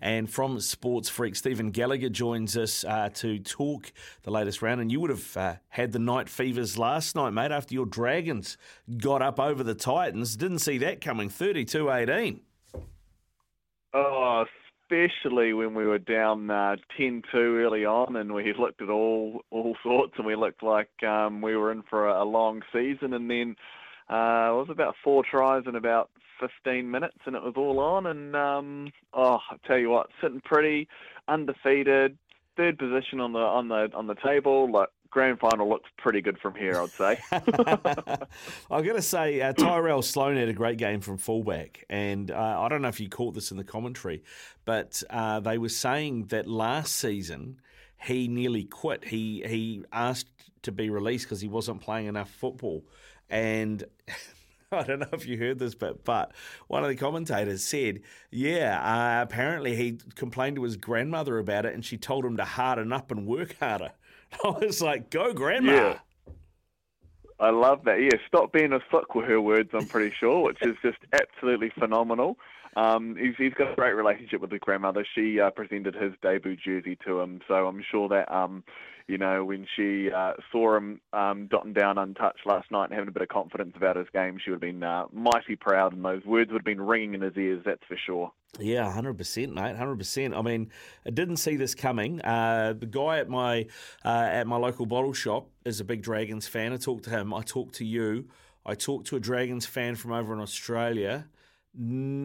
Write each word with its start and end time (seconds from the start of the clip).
And 0.00 0.30
from 0.30 0.60
Sports 0.60 1.08
Freak, 1.08 1.36
Stephen 1.36 1.70
Gallagher 1.70 2.08
joins 2.08 2.56
us 2.56 2.84
uh, 2.84 3.10
to 3.14 3.38
talk 3.38 3.92
the 4.22 4.30
latest 4.30 4.62
round. 4.62 4.80
And 4.80 4.90
you 4.90 5.00
would 5.00 5.10
have 5.10 5.36
uh, 5.36 5.54
had 5.68 5.92
the 5.92 5.98
night 5.98 6.28
fevers 6.28 6.78
last 6.78 7.14
night, 7.14 7.30
mate, 7.30 7.52
after 7.52 7.74
your 7.74 7.86
Dragons 7.86 8.56
got 8.98 9.22
up 9.22 9.38
over 9.38 9.62
the 9.62 9.74
Titans. 9.74 10.36
Didn't 10.36 10.60
see 10.60 10.78
that 10.78 11.00
coming 11.00 11.28
32 11.28 11.90
18. 11.90 12.40
Oh, 13.92 14.44
especially 14.90 15.52
when 15.52 15.74
we 15.74 15.84
were 15.84 15.98
down 15.98 16.50
uh, 16.50 16.76
10 16.96 17.22
2 17.32 17.38
early 17.58 17.84
on 17.84 18.16
and 18.16 18.32
we 18.32 18.52
looked 18.58 18.82
at 18.82 18.90
all, 18.90 19.42
all 19.50 19.76
sorts 19.82 20.14
and 20.16 20.26
we 20.26 20.36
looked 20.36 20.62
like 20.62 20.90
um, 21.06 21.40
we 21.40 21.56
were 21.56 21.72
in 21.72 21.82
for 21.82 22.08
a, 22.08 22.24
long 22.24 22.62
season. 22.72 23.14
And 23.14 23.30
then 23.30 23.56
uh, 24.08 24.50
it 24.50 24.56
was 24.56 24.68
about 24.70 24.94
four 25.02 25.24
tries 25.28 25.64
in 25.66 25.74
about 25.74 26.10
15 26.40 26.90
minutes 26.90 27.18
and 27.26 27.36
it 27.36 27.42
was 27.42 27.54
all 27.56 27.78
on. 27.78 28.06
And 28.06 28.34
um, 28.34 28.92
oh, 29.14 29.38
I 29.50 29.56
tell 29.66 29.78
you 29.78 29.90
what, 29.90 30.08
sitting 30.20 30.40
pretty, 30.40 30.88
undefeated, 31.28 32.16
third 32.56 32.78
position 32.78 33.20
on 33.20 33.32
the 33.32 33.38
on 33.38 33.68
the 33.68 33.88
on 33.94 34.06
the 34.06 34.16
table. 34.16 34.70
Like 34.70 34.88
grand 35.10 35.38
final 35.40 35.68
looks 35.68 35.90
pretty 35.98 36.20
good 36.20 36.38
from 36.38 36.54
here, 36.54 36.80
I'd 36.80 36.90
say. 36.90 37.18
I've 37.32 38.84
got 38.84 38.96
to 38.96 39.02
say, 39.02 39.40
uh, 39.40 39.52
Tyrell 39.52 40.02
Sloan 40.02 40.36
had 40.36 40.48
a 40.48 40.52
great 40.52 40.78
game 40.78 41.00
from 41.00 41.18
fullback, 41.18 41.84
and 41.90 42.30
uh, 42.30 42.60
I 42.60 42.68
don't 42.68 42.82
know 42.82 42.88
if 42.88 43.00
you 43.00 43.08
caught 43.08 43.34
this 43.34 43.50
in 43.50 43.56
the 43.56 43.64
commentary, 43.64 44.22
but 44.64 45.02
uh, 45.10 45.40
they 45.40 45.58
were 45.58 45.68
saying 45.68 46.26
that 46.26 46.46
last 46.46 46.96
season 46.96 47.60
he 48.02 48.28
nearly 48.28 48.64
quit. 48.64 49.04
He 49.04 49.42
he 49.46 49.84
asked 49.92 50.28
to 50.62 50.72
be 50.72 50.90
released 50.90 51.24
because 51.24 51.40
he 51.40 51.48
wasn't 51.48 51.80
playing 51.80 52.06
enough 52.06 52.30
football, 52.30 52.84
and. 53.28 53.84
I 54.72 54.84
don't 54.84 55.00
know 55.00 55.08
if 55.12 55.26
you 55.26 55.36
heard 55.36 55.58
this, 55.58 55.74
but 55.74 56.04
but 56.04 56.32
one 56.68 56.84
of 56.84 56.90
the 56.90 56.94
commentators 56.94 57.64
said, 57.64 58.02
yeah, 58.30 58.78
uh, 58.80 59.22
apparently 59.22 59.74
he 59.74 59.98
complained 60.14 60.56
to 60.56 60.62
his 60.62 60.76
grandmother 60.76 61.38
about 61.38 61.66
it, 61.66 61.74
and 61.74 61.84
she 61.84 61.96
told 61.96 62.24
him 62.24 62.36
to 62.36 62.44
harden 62.44 62.92
up 62.92 63.10
and 63.10 63.26
work 63.26 63.56
harder. 63.58 63.90
I 64.44 64.48
was 64.48 64.80
like, 64.80 65.10
go, 65.10 65.32
grandma. 65.32 65.72
Yeah. 65.72 65.98
I 67.40 67.50
love 67.50 67.84
that. 67.84 68.00
Yeah, 68.00 68.18
stop 68.28 68.52
being 68.52 68.72
a 68.72 68.80
fuck 68.90 69.14
with 69.14 69.26
her 69.26 69.40
words. 69.40 69.70
I'm 69.72 69.86
pretty 69.86 70.14
sure, 70.20 70.42
which 70.42 70.58
is 70.60 70.76
just 70.82 70.98
absolutely 71.12 71.72
phenomenal. 71.76 72.36
Um, 72.76 73.16
he's, 73.16 73.34
he's 73.38 73.54
got 73.54 73.72
a 73.72 73.74
great 73.74 73.94
relationship 73.94 74.40
with 74.40 74.52
his 74.52 74.60
grandmother. 74.60 75.04
She 75.14 75.40
uh, 75.40 75.50
presented 75.50 75.94
his 75.94 76.12
debut 76.22 76.54
jersey 76.54 76.96
to 77.06 77.18
him, 77.20 77.40
so 77.48 77.66
I'm 77.66 77.82
sure 77.90 78.08
that 78.10 78.30
um, 78.30 78.62
you 79.08 79.18
know, 79.18 79.44
when 79.44 79.66
she 79.76 80.10
uh, 80.10 80.32
saw 80.52 80.76
him 80.76 81.00
um, 81.12 81.48
dotting 81.50 81.72
down 81.72 81.98
untouched 81.98 82.46
last 82.46 82.70
night 82.70 82.84
and 82.86 82.94
having 82.94 83.08
a 83.08 83.12
bit 83.12 83.22
of 83.22 83.28
confidence 83.28 83.72
about 83.76 83.96
his 83.96 84.06
game, 84.12 84.38
she 84.42 84.50
would 84.50 84.56
have 84.56 84.72
been 84.72 84.82
uh, 84.82 85.06
mighty 85.12 85.56
proud, 85.56 85.92
and 85.92 86.04
those 86.04 86.24
words 86.24 86.50
would 86.50 86.60
have 86.60 86.64
been 86.64 86.80
ringing 86.80 87.14
in 87.14 87.22
his 87.22 87.36
ears, 87.36 87.62
that's 87.64 87.84
for 87.88 87.96
sure. 88.06 88.32
Yeah, 88.58 88.90
hundred 88.92 89.16
percent, 89.16 89.54
mate, 89.54 89.76
hundred 89.76 89.98
percent. 89.98 90.34
I 90.34 90.42
mean, 90.42 90.70
I 91.06 91.10
didn't 91.10 91.36
see 91.36 91.56
this 91.56 91.74
coming. 91.74 92.20
Uh, 92.22 92.74
the 92.76 92.86
guy 92.86 93.18
at 93.18 93.28
my 93.28 93.66
uh, 94.04 94.28
at 94.30 94.46
my 94.46 94.56
local 94.56 94.86
bottle 94.86 95.12
shop 95.12 95.48
is 95.64 95.78
a 95.78 95.84
big 95.84 96.02
Dragons 96.02 96.48
fan. 96.48 96.72
I 96.72 96.76
talked 96.76 97.04
to 97.04 97.10
him. 97.10 97.32
I 97.32 97.42
talked 97.42 97.76
to 97.76 97.84
you. 97.84 98.26
I 98.66 98.74
talked 98.74 99.06
to 99.08 99.16
a 99.16 99.20
Dragons 99.20 99.66
fan 99.66 99.94
from 99.94 100.12
over 100.12 100.34
in 100.34 100.40
Australia. 100.40 101.26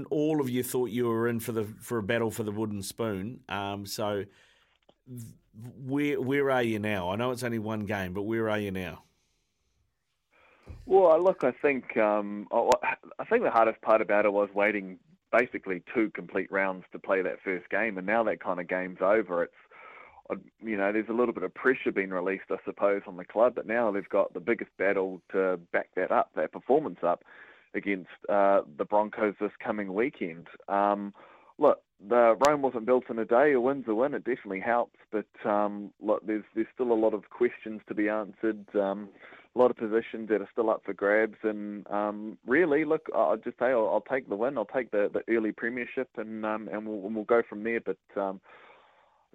All 0.09 0.41
of 0.41 0.49
you 0.49 0.63
thought 0.63 0.89
you 0.89 1.05
were 1.07 1.27
in 1.27 1.39
for 1.39 1.51
the 1.51 1.65
for 1.79 1.99
a 1.99 2.03
battle 2.03 2.31
for 2.31 2.43
the 2.43 2.51
wooden 2.51 2.81
spoon. 2.81 3.41
Um, 3.47 3.85
so 3.85 4.25
where 5.85 6.19
where 6.19 6.51
are 6.51 6.63
you 6.63 6.79
now? 6.79 7.11
I 7.11 7.15
know 7.15 7.31
it's 7.31 7.43
only 7.43 7.59
one 7.59 7.85
game, 7.85 8.13
but 8.13 8.23
where 8.23 8.49
are 8.49 8.59
you 8.59 8.71
now? 8.71 9.03
Well, 10.85 11.21
look, 11.23 11.43
I 11.43 11.51
think 11.51 11.97
um, 11.97 12.47
I 12.51 13.25
think 13.25 13.43
the 13.43 13.51
hardest 13.51 13.81
part 13.81 14.01
about 14.01 14.25
it 14.25 14.33
was 14.33 14.49
waiting 14.53 14.99
basically 15.31 15.83
two 15.93 16.09
complete 16.11 16.51
rounds 16.51 16.85
to 16.91 16.99
play 16.99 17.21
that 17.21 17.41
first 17.43 17.69
game, 17.69 17.97
and 17.97 18.05
now 18.05 18.23
that 18.23 18.39
kind 18.39 18.59
of 18.59 18.67
game's 18.67 18.99
over. 19.01 19.43
It's 19.43 19.53
uh, 20.29 20.35
you 20.63 20.75
know, 20.75 20.91
there's 20.91 21.09
a 21.09 21.13
little 21.13 21.33
bit 21.33 21.43
of 21.43 21.53
pressure 21.53 21.91
being 21.91 22.09
released, 22.09 22.45
I 22.49 22.57
suppose, 22.65 23.03
on 23.05 23.17
the 23.17 23.25
club, 23.25 23.53
but 23.55 23.67
now 23.67 23.91
they've 23.91 24.09
got 24.09 24.33
the 24.33 24.39
biggest 24.39 24.71
battle 24.77 25.21
to 25.31 25.59
back 25.71 25.89
that 25.95 26.11
up, 26.11 26.31
that 26.35 26.51
performance 26.51 26.97
up 27.03 27.23
against 27.75 28.09
uh, 28.29 28.61
the 28.77 28.85
Broncos 28.85 29.35
this 29.39 29.51
coming 29.63 29.93
weekend. 29.93 30.47
Um, 30.67 31.13
look, 31.57 31.81
the 32.07 32.35
Rome 32.47 32.61
wasn't 32.61 32.85
built 32.85 33.05
in 33.09 33.19
a 33.19 33.25
day. 33.25 33.53
A 33.53 33.61
win's 33.61 33.85
a 33.87 33.95
win. 33.95 34.13
It 34.13 34.25
definitely 34.25 34.59
helps, 34.59 34.99
but 35.11 35.25
um, 35.49 35.91
look, 36.01 36.25
there's 36.25 36.43
there's 36.53 36.67
still 36.73 36.91
a 36.91 36.93
lot 36.93 37.13
of 37.13 37.29
questions 37.29 37.81
to 37.87 37.95
be 37.95 38.09
answered. 38.09 38.65
Um, 38.75 39.09
a 39.55 39.59
lot 39.59 39.71
of 39.71 39.77
positions 39.77 40.27
that 40.29 40.41
are 40.41 40.49
still 40.51 40.69
up 40.69 40.81
for 40.83 40.93
grabs, 40.93 41.37
and 41.43 41.89
um, 41.89 42.37
really, 42.45 42.83
look, 42.83 43.07
I'll 43.15 43.37
just 43.37 43.57
say 43.57 43.67
I'll, 43.67 43.87
I'll, 43.87 44.03
take 44.09 44.27
the 44.27 44.35
win. 44.35 44.57
I'll 44.57 44.65
take 44.65 44.91
the, 44.91 45.09
the 45.13 45.21
early 45.33 45.53
premiership, 45.53 46.09
and 46.17 46.45
um, 46.45 46.67
and 46.71 46.85
we'll 46.85 47.09
we'll 47.09 47.23
go 47.23 47.41
from 47.47 47.63
there. 47.63 47.79
But 47.79 48.21
um, 48.21 48.41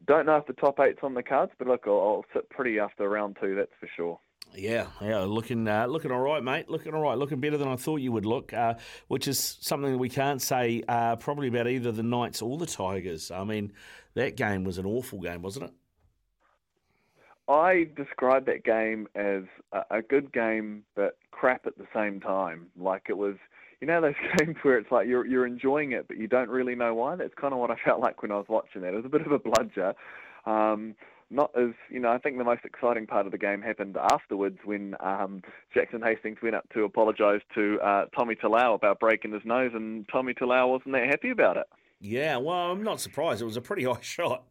don't 0.06 0.26
know 0.26 0.36
if 0.36 0.46
the 0.46 0.52
top 0.54 0.78
eight's 0.80 1.00
on 1.02 1.14
the 1.14 1.22
cards, 1.22 1.52
but 1.58 1.68
look, 1.68 1.84
I'll, 1.86 1.92
I'll 1.92 2.24
sit 2.34 2.50
pretty 2.50 2.78
after 2.78 3.08
round 3.08 3.38
two. 3.40 3.54
That's 3.54 3.70
for 3.80 3.88
sure. 3.96 4.20
Yeah, 4.54 4.86
yeah, 5.00 5.20
looking 5.20 5.66
uh, 5.68 5.86
looking 5.86 6.10
all 6.10 6.20
right, 6.20 6.42
mate. 6.42 6.68
Looking 6.68 6.94
all 6.94 7.02
right, 7.02 7.16
looking 7.16 7.40
better 7.40 7.56
than 7.56 7.68
I 7.68 7.76
thought 7.76 7.96
you 7.96 8.12
would 8.12 8.26
look, 8.26 8.52
uh, 8.52 8.74
which 9.08 9.28
is 9.28 9.58
something 9.60 9.98
we 9.98 10.08
can't 10.08 10.42
say 10.42 10.82
uh, 10.88 11.16
probably 11.16 11.48
about 11.48 11.68
either 11.68 11.92
the 11.92 12.02
Knights 12.02 12.42
or 12.42 12.58
the 12.58 12.66
Tigers. 12.66 13.30
I 13.30 13.44
mean, 13.44 13.72
that 14.14 14.36
game 14.36 14.64
was 14.64 14.78
an 14.78 14.86
awful 14.86 15.20
game, 15.20 15.42
wasn't 15.42 15.66
it? 15.66 15.72
I 17.48 17.88
described 17.96 18.46
that 18.46 18.64
game 18.64 19.08
as 19.14 19.42
a, 19.72 19.98
a 19.98 20.02
good 20.02 20.32
game, 20.32 20.84
but 20.94 21.16
crap 21.30 21.66
at 21.66 21.76
the 21.78 21.86
same 21.94 22.20
time. 22.20 22.66
Like 22.78 23.06
it 23.08 23.16
was, 23.16 23.36
you 23.80 23.86
know, 23.86 24.00
those 24.00 24.14
games 24.38 24.56
where 24.62 24.78
it's 24.78 24.90
like 24.90 25.06
you're 25.06 25.26
you're 25.26 25.46
enjoying 25.46 25.92
it, 25.92 26.06
but 26.08 26.16
you 26.16 26.28
don't 26.28 26.50
really 26.50 26.74
know 26.74 26.94
why. 26.94 27.16
That's 27.16 27.34
kind 27.34 27.52
of 27.52 27.60
what 27.60 27.70
I 27.70 27.76
felt 27.84 28.00
like 28.00 28.22
when 28.22 28.32
I 28.32 28.36
was 28.36 28.46
watching 28.48 28.82
that. 28.82 28.94
It 28.94 28.96
was 28.96 29.04
a 29.04 29.08
bit 29.08 29.22
of 29.22 29.32
a 29.32 29.38
bludger. 29.38 29.94
Um, 30.46 30.94
not 31.30 31.50
as 31.56 31.70
you 31.88 32.00
know. 32.00 32.10
I 32.10 32.18
think 32.18 32.38
the 32.38 32.44
most 32.44 32.64
exciting 32.64 33.06
part 33.06 33.26
of 33.26 33.32
the 33.32 33.38
game 33.38 33.62
happened 33.62 33.96
afterwards 33.96 34.58
when 34.64 34.96
um, 35.00 35.42
Jackson 35.72 36.02
Hastings 36.02 36.38
went 36.42 36.56
up 36.56 36.68
to 36.74 36.84
apologise 36.84 37.42
to 37.54 37.78
uh, 37.80 38.04
Tommy 38.16 38.34
Talau 38.34 38.74
about 38.74 39.00
breaking 39.00 39.32
his 39.32 39.42
nose, 39.44 39.70
and 39.74 40.06
Tommy 40.10 40.34
Talau 40.34 40.68
wasn't 40.68 40.92
that 40.92 41.06
happy 41.06 41.30
about 41.30 41.56
it. 41.56 41.66
Yeah, 42.00 42.38
well, 42.38 42.72
I'm 42.72 42.82
not 42.82 43.00
surprised. 43.00 43.42
It 43.42 43.46
was 43.46 43.56
a 43.56 43.60
pretty 43.60 43.84
high 43.90 44.00
shot. 44.00 44.44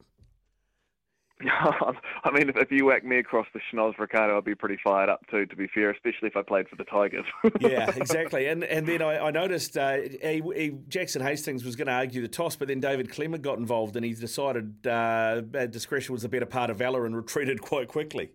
I 1.50 2.32
mean, 2.34 2.50
if, 2.50 2.58
if, 2.58 2.70
you 2.70 2.86
whack 2.86 3.06
me 3.06 3.18
across 3.18 3.48
the 3.54 3.62
schnoz, 3.72 3.98
Ricardo, 3.98 4.38
I'd 4.38 4.44
be 4.44 4.56
pretty 4.56 4.78
fired 4.84 5.08
up 5.10 5.26
too. 5.32 5.46
To 5.46 5.56
be 5.56 5.68
fair, 5.74 5.90
especially 5.92 6.28
if 6.28 6.36
I 6.36 6.42
played 6.42 6.68
for 6.68 6.76
the 6.76 6.84
Tigers. 6.84 7.26
yeah, 7.62 7.90
exactly. 7.96 8.48
And 8.48 8.64
and 8.66 8.86
then 8.86 9.02
I, 9.02 9.28
I 9.28 9.32
noticed 9.32 9.78
uh, 9.78 9.98
he, 10.22 10.42
he, 10.54 10.74
Jackson 10.90 11.22
Hastings 11.22 11.64
was 11.64 11.78
going 11.78 11.88
to 11.88 11.94
argue 11.94 12.22
the 12.22 12.28
toss, 12.28 12.58
but 12.58 12.68
then 12.68 12.82
David 12.82 13.10
Klemmer 13.10 13.42
got 13.42 13.58
involved, 13.58 13.96
and 13.96 14.04
he 14.04 14.14
decided 14.14 14.86
uh, 14.86 15.42
discretion 15.68 16.12
was 16.12 16.24
the 16.24 16.30
better 16.30 16.46
part 16.46 16.70
of 16.70 16.78
valour 16.78 17.06
and 17.06 17.16
retreated 17.16 17.62
quite 17.62 17.88
quickly. 17.88 18.32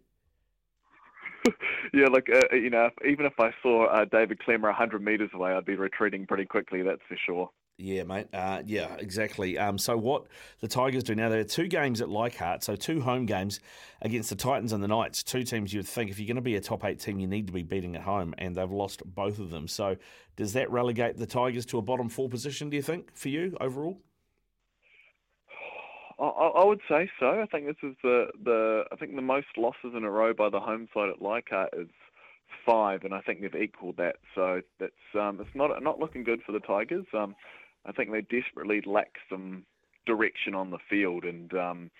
yeah, 1.92 2.06
like 2.06 2.30
uh, 2.32 2.56
you 2.56 2.70
know, 2.70 2.88
even 3.06 3.26
if 3.26 3.34
I 3.38 3.50
saw 3.62 3.84
uh, 3.84 4.06
David 4.06 4.38
Klemmer 4.38 4.72
hundred 4.72 5.02
metres 5.02 5.30
away, 5.34 5.52
I'd 5.52 5.66
be 5.66 5.74
retreating 5.74 6.26
pretty 6.26 6.46
quickly. 6.46 6.80
That's 6.80 7.02
for 7.06 7.18
sure. 7.26 7.50
Yeah, 7.76 8.04
mate. 8.04 8.28
Uh, 8.32 8.62
yeah, 8.64 8.94
exactly. 9.00 9.58
Um, 9.58 9.78
so 9.78 9.96
what 9.96 10.26
the 10.60 10.68
Tigers 10.68 11.02
do 11.02 11.16
now? 11.16 11.28
There 11.28 11.40
are 11.40 11.44
two 11.44 11.66
games 11.66 12.00
at 12.00 12.08
Leichhardt, 12.08 12.62
so 12.62 12.76
two 12.76 13.00
home 13.00 13.26
games 13.26 13.58
against 14.00 14.30
the 14.30 14.36
Titans 14.36 14.72
and 14.72 14.82
the 14.82 14.86
Knights. 14.86 15.24
Two 15.24 15.42
teams 15.42 15.74
you'd 15.74 15.88
think 15.88 16.08
if 16.08 16.20
you're 16.20 16.28
going 16.28 16.36
to 16.36 16.42
be 16.42 16.54
a 16.54 16.60
top 16.60 16.84
eight 16.84 17.00
team, 17.00 17.18
you 17.18 17.26
need 17.26 17.48
to 17.48 17.52
be 17.52 17.64
beating 17.64 17.96
at 17.96 18.02
home, 18.02 18.32
and 18.38 18.54
they've 18.54 18.70
lost 18.70 19.02
both 19.04 19.40
of 19.40 19.50
them. 19.50 19.66
So 19.66 19.96
does 20.36 20.52
that 20.52 20.70
relegate 20.70 21.16
the 21.16 21.26
Tigers 21.26 21.66
to 21.66 21.78
a 21.78 21.82
bottom 21.82 22.08
four 22.08 22.28
position? 22.28 22.70
Do 22.70 22.76
you 22.76 22.82
think 22.82 23.16
for 23.16 23.28
you 23.28 23.56
overall? 23.60 23.98
I, 26.20 26.26
I 26.26 26.64
would 26.64 26.80
say 26.88 27.10
so. 27.18 27.42
I 27.42 27.46
think 27.46 27.66
this 27.66 27.76
is 27.82 27.96
the 28.04 28.28
the 28.44 28.84
I 28.92 28.96
think 28.96 29.16
the 29.16 29.22
most 29.22 29.48
losses 29.56 29.94
in 29.96 30.04
a 30.04 30.10
row 30.10 30.32
by 30.32 30.48
the 30.48 30.60
home 30.60 30.86
side 30.94 31.08
at 31.08 31.20
Leichhardt 31.20 31.70
is 31.76 31.88
five, 32.64 33.02
and 33.02 33.12
I 33.12 33.20
think 33.20 33.40
they've 33.40 33.62
equalled 33.62 33.96
that. 33.96 34.16
So 34.36 34.60
that's 34.78 34.92
um, 35.18 35.40
it's 35.40 35.54
not 35.56 35.82
not 35.82 35.98
looking 35.98 36.22
good 36.22 36.40
for 36.46 36.52
the 36.52 36.60
Tigers. 36.60 37.06
Um, 37.12 37.34
I 37.86 37.92
think 37.92 38.10
they 38.10 38.22
desperately 38.22 38.82
lack 38.86 39.16
some 39.28 39.64
direction 40.06 40.54
on 40.54 40.70
the 40.70 40.78
field, 40.90 41.24
and 41.24 41.52
um, 41.54 41.90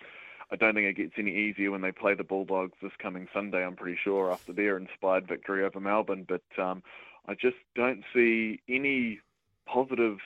I 0.50 0.56
don't 0.56 0.74
think 0.74 0.86
it 0.86 0.96
gets 0.96 1.14
any 1.18 1.34
easier 1.34 1.70
when 1.70 1.80
they 1.80 1.92
play 1.92 2.14
the 2.14 2.24
Bulldogs 2.24 2.76
this 2.82 2.92
coming 2.98 3.28
Sunday. 3.32 3.64
I'm 3.64 3.76
pretty 3.76 3.98
sure 4.02 4.30
after 4.30 4.52
their 4.52 4.76
inspired 4.76 5.26
victory 5.26 5.64
over 5.64 5.80
Melbourne, 5.80 6.26
but 6.28 6.62
um, 6.62 6.82
I 7.26 7.34
just 7.34 7.56
don't 7.74 8.04
see 8.14 8.60
any 8.68 9.20
positive 9.66 10.18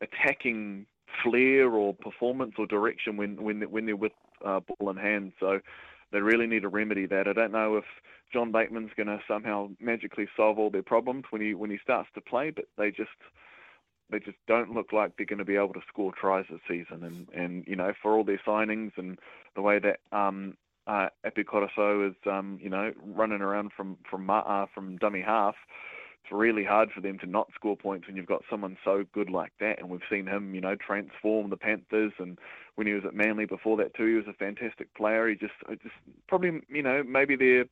attacking 0.00 0.86
flair 1.22 1.70
or 1.70 1.94
performance 1.94 2.54
or 2.58 2.66
direction 2.66 3.16
when 3.16 3.42
when 3.42 3.62
when 3.70 3.86
they're 3.86 3.96
with 3.96 4.12
uh, 4.44 4.60
ball 4.60 4.90
in 4.90 4.96
hand. 4.96 5.32
So 5.40 5.60
they 6.12 6.20
really 6.20 6.46
need 6.46 6.62
to 6.62 6.68
remedy 6.68 7.06
that. 7.06 7.28
I 7.28 7.32
don't 7.32 7.52
know 7.52 7.76
if 7.76 7.84
John 8.32 8.52
Bateman's 8.52 8.92
going 8.96 9.08
to 9.08 9.20
somehow 9.26 9.70
magically 9.80 10.28
solve 10.36 10.58
all 10.58 10.70
their 10.70 10.82
problems 10.82 11.24
when 11.30 11.42
he 11.42 11.54
when 11.54 11.70
he 11.70 11.78
starts 11.82 12.08
to 12.14 12.20
play, 12.20 12.50
but 12.50 12.66
they 12.76 12.90
just 12.90 13.10
they 14.10 14.18
just 14.18 14.38
don't 14.46 14.72
look 14.72 14.92
like 14.92 15.12
they're 15.16 15.26
going 15.26 15.38
to 15.38 15.44
be 15.44 15.56
able 15.56 15.74
to 15.74 15.82
score 15.88 16.12
tries 16.12 16.46
this 16.50 16.60
season. 16.68 17.04
And 17.04 17.28
and 17.34 17.64
you 17.66 17.76
know 17.76 17.92
for 18.02 18.14
all 18.14 18.24
their 18.24 18.40
signings 18.46 18.92
and 18.96 19.18
the 19.54 19.62
way 19.62 19.78
that 19.78 20.00
um, 20.16 20.56
uh, 20.86 21.08
Api 21.24 21.44
Koroisau 21.44 22.08
is 22.08 22.16
um, 22.26 22.58
you 22.62 22.70
know 22.70 22.92
running 23.04 23.40
around 23.40 23.72
from 23.76 23.96
from 24.10 24.28
uh, 24.30 24.66
from 24.74 24.96
dummy 24.96 25.22
half 25.22 25.54
it's 26.28 26.32
really 26.32 26.64
hard 26.64 26.90
for 26.94 27.00
them 27.00 27.18
to 27.20 27.26
not 27.26 27.48
score 27.54 27.76
points 27.76 28.06
when 28.06 28.16
you've 28.16 28.26
got 28.26 28.42
someone 28.50 28.76
so 28.84 29.04
good 29.14 29.30
like 29.30 29.52
that. 29.60 29.78
And 29.78 29.88
we've 29.88 30.00
seen 30.10 30.26
him, 30.26 30.54
you 30.54 30.60
know, 30.60 30.74
transform 30.74 31.48
the 31.48 31.56
Panthers. 31.56 32.12
And 32.18 32.38
when 32.74 32.86
he 32.86 32.92
was 32.92 33.04
at 33.06 33.14
Manly 33.14 33.46
before 33.46 33.76
that 33.78 33.94
too, 33.94 34.06
he 34.06 34.14
was 34.14 34.26
a 34.28 34.34
fantastic 34.34 34.92
player. 34.94 35.28
He 35.28 35.36
just, 35.36 35.54
just 35.82 35.94
probably, 36.26 36.60
you 36.68 36.82
know, 36.82 37.02
maybe 37.02 37.34
they're 37.34 37.64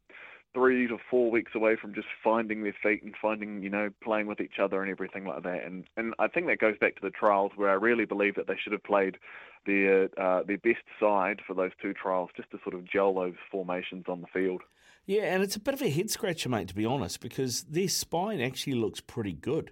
three 0.54 0.86
to 0.88 0.96
four 1.10 1.30
weeks 1.30 1.52
away 1.54 1.76
from 1.76 1.94
just 1.94 2.08
finding 2.22 2.62
their 2.62 2.74
feet 2.82 3.02
and 3.02 3.14
finding, 3.20 3.62
you 3.62 3.70
know, 3.70 3.90
playing 4.02 4.26
with 4.26 4.40
each 4.40 4.58
other 4.62 4.82
and 4.82 4.90
everything 4.90 5.24
like 5.24 5.42
that. 5.42 5.64
And 5.64 5.84
and 5.96 6.14
I 6.18 6.28
think 6.28 6.46
that 6.46 6.58
goes 6.58 6.78
back 6.80 6.96
to 6.96 7.02
the 7.02 7.10
trials 7.10 7.52
where 7.56 7.70
I 7.70 7.74
really 7.74 8.04
believe 8.04 8.34
that 8.36 8.46
they 8.46 8.56
should 8.62 8.72
have 8.72 8.84
played 8.84 9.18
their 9.66 10.08
uh, 10.18 10.42
their 10.44 10.58
best 10.58 10.84
side 10.98 11.40
for 11.46 11.54
those 11.54 11.72
two 11.80 11.92
trials 11.92 12.30
just 12.36 12.50
to 12.52 12.58
sort 12.62 12.74
of 12.74 12.84
gel 12.90 13.14
those 13.14 13.34
formations 13.50 14.04
on 14.08 14.20
the 14.20 14.26
field. 14.32 14.62
Yeah, 15.06 15.22
and 15.34 15.42
it's 15.42 15.54
a 15.54 15.60
bit 15.60 15.74
of 15.74 15.82
a 15.82 15.88
head 15.88 16.10
scratcher, 16.10 16.48
mate, 16.48 16.68
to 16.68 16.74
be 16.74 16.84
honest, 16.84 17.20
because 17.20 17.62
their 17.62 17.88
spine 17.88 18.40
actually 18.40 18.74
looks 18.74 19.00
pretty 19.00 19.32
good. 19.32 19.70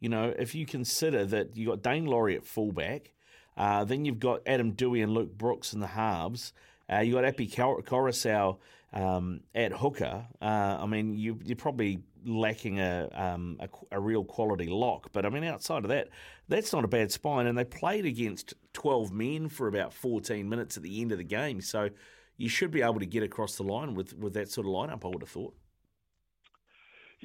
You 0.00 0.10
know, 0.10 0.34
if 0.38 0.54
you 0.54 0.66
consider 0.66 1.24
that 1.24 1.56
you 1.56 1.68
got 1.68 1.82
Daine 1.82 2.06
Laurie 2.06 2.36
at 2.36 2.44
fullback, 2.44 3.12
uh, 3.56 3.84
then 3.84 4.04
you've 4.04 4.20
got 4.20 4.42
Adam 4.46 4.72
Doueihi 4.72 5.02
and 5.02 5.14
Luke 5.14 5.36
Brooks 5.38 5.72
in 5.72 5.80
the 5.80 5.86
halves. 5.88 6.52
Uh, 6.92 7.00
you 7.00 7.14
got 7.14 7.24
Api 7.24 7.48
Koroisau 7.48 8.58
um, 8.92 9.40
at 9.54 9.72
hooker. 9.72 10.24
Uh, 10.40 10.78
I 10.80 10.86
mean, 10.86 11.16
you, 11.16 11.38
are 11.50 11.54
probably 11.56 12.00
lacking 12.24 12.80
a, 12.80 13.08
um, 13.12 13.58
a, 13.60 13.68
a 13.92 14.00
real 14.00 14.24
quality 14.24 14.66
lock, 14.66 15.10
but 15.12 15.26
I 15.26 15.28
mean, 15.28 15.44
outside 15.44 15.84
of 15.84 15.88
that, 15.90 16.08
that's 16.48 16.72
not 16.72 16.84
a 16.84 16.88
bad 16.88 17.10
spine. 17.12 17.46
And 17.46 17.56
they 17.56 17.64
played 17.64 18.06
against 18.06 18.54
twelve 18.72 19.12
men 19.12 19.48
for 19.48 19.68
about 19.68 19.92
fourteen 19.92 20.48
minutes 20.48 20.76
at 20.76 20.82
the 20.82 21.00
end 21.00 21.12
of 21.12 21.18
the 21.18 21.24
game, 21.24 21.60
so 21.60 21.90
you 22.36 22.48
should 22.48 22.70
be 22.70 22.82
able 22.82 23.00
to 23.00 23.06
get 23.06 23.22
across 23.22 23.56
the 23.56 23.62
line 23.62 23.94
with, 23.94 24.14
with 24.14 24.34
that 24.34 24.50
sort 24.50 24.66
of 24.66 24.72
lineup. 24.72 25.04
I 25.04 25.08
would 25.08 25.22
have 25.22 25.30
thought. 25.30 25.54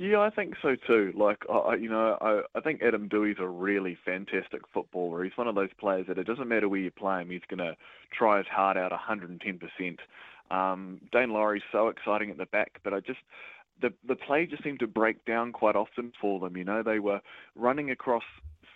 Yeah, 0.02 0.22
I 0.22 0.32
think 0.32 0.56
so 0.64 0.76
too. 0.88 1.14
Like, 1.16 1.44
I, 1.48 1.76
you 1.76 1.88
know, 1.88 2.18
I, 2.20 2.58
I 2.58 2.62
think 2.62 2.82
Adam 2.82 3.08
Doueihi's 3.08 3.38
a 3.40 3.48
really 3.48 3.96
fantastic 4.04 4.64
footballer. 4.74 5.24
He's 5.24 5.38
one 5.38 5.48
of 5.48 5.54
those 5.54 5.70
players 5.80 6.08
that 6.08 6.18
it 6.18 6.26
doesn't 6.26 6.48
matter 6.48 6.68
where 6.68 6.80
you 6.80 6.90
play 6.90 7.22
him, 7.22 7.30
he's 7.30 7.42
going 7.48 7.60
to 7.60 7.76
try 8.12 8.40
his 8.40 8.48
heart 8.48 8.78
out 8.78 8.92
110%. 8.92 9.98
Um, 10.50 11.02
Daine 11.14 11.32
Laurie's 11.32 11.62
so 11.72 11.88
exciting 11.90 12.32
at 12.32 12.40
the 12.40 12.48
back, 12.48 12.80
but 12.84 12.96
I 12.96 13.00
just 13.00 13.20
the 13.80 13.94
the 14.08 14.16
play 14.16 14.48
just 14.48 14.64
seemed 14.64 14.80
to 14.80 14.88
break 14.88 15.24
down 15.26 15.52
quite 15.52 15.76
often 15.76 16.14
for 16.20 16.40
them. 16.40 16.58
You 16.58 16.64
know, 16.64 16.82
they 16.82 16.98
were 16.98 17.22
running 17.56 17.92
across 17.92 18.24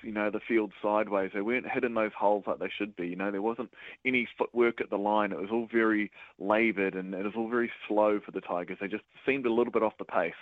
you 0.04 0.12
know, 0.12 0.30
the 0.30 0.40
field 0.48 0.74
sideways. 0.80 1.32
They 1.34 1.42
weren't 1.42 1.66
hitting 1.68 1.96
those 1.96 2.12
holes 2.16 2.44
like 2.46 2.60
they 2.60 2.70
should 2.78 2.96
be. 2.96 3.08
You 3.08 3.16
know, 3.16 3.32
there 3.32 3.42
wasn't 3.42 3.72
any 4.06 4.28
footwork 4.38 4.80
at 4.80 4.92
the 4.92 4.98
line. 4.98 5.32
It 5.32 5.40
was 5.40 5.50
all 5.52 5.68
very 5.72 6.12
laboured 6.38 6.94
and 6.94 7.16
it 7.16 7.24
was 7.24 7.34
all 7.36 7.50
very 7.50 7.72
slow 7.88 8.20
for 8.24 8.32
the 8.32 8.42
Tigers. 8.42 8.78
They 8.80 8.88
just 8.88 9.04
seemed 9.26 9.48
a 9.48 9.52
little 9.52 9.74
bit 9.74 9.82
off 9.82 9.98
the 9.98 10.06
pace. 10.06 10.34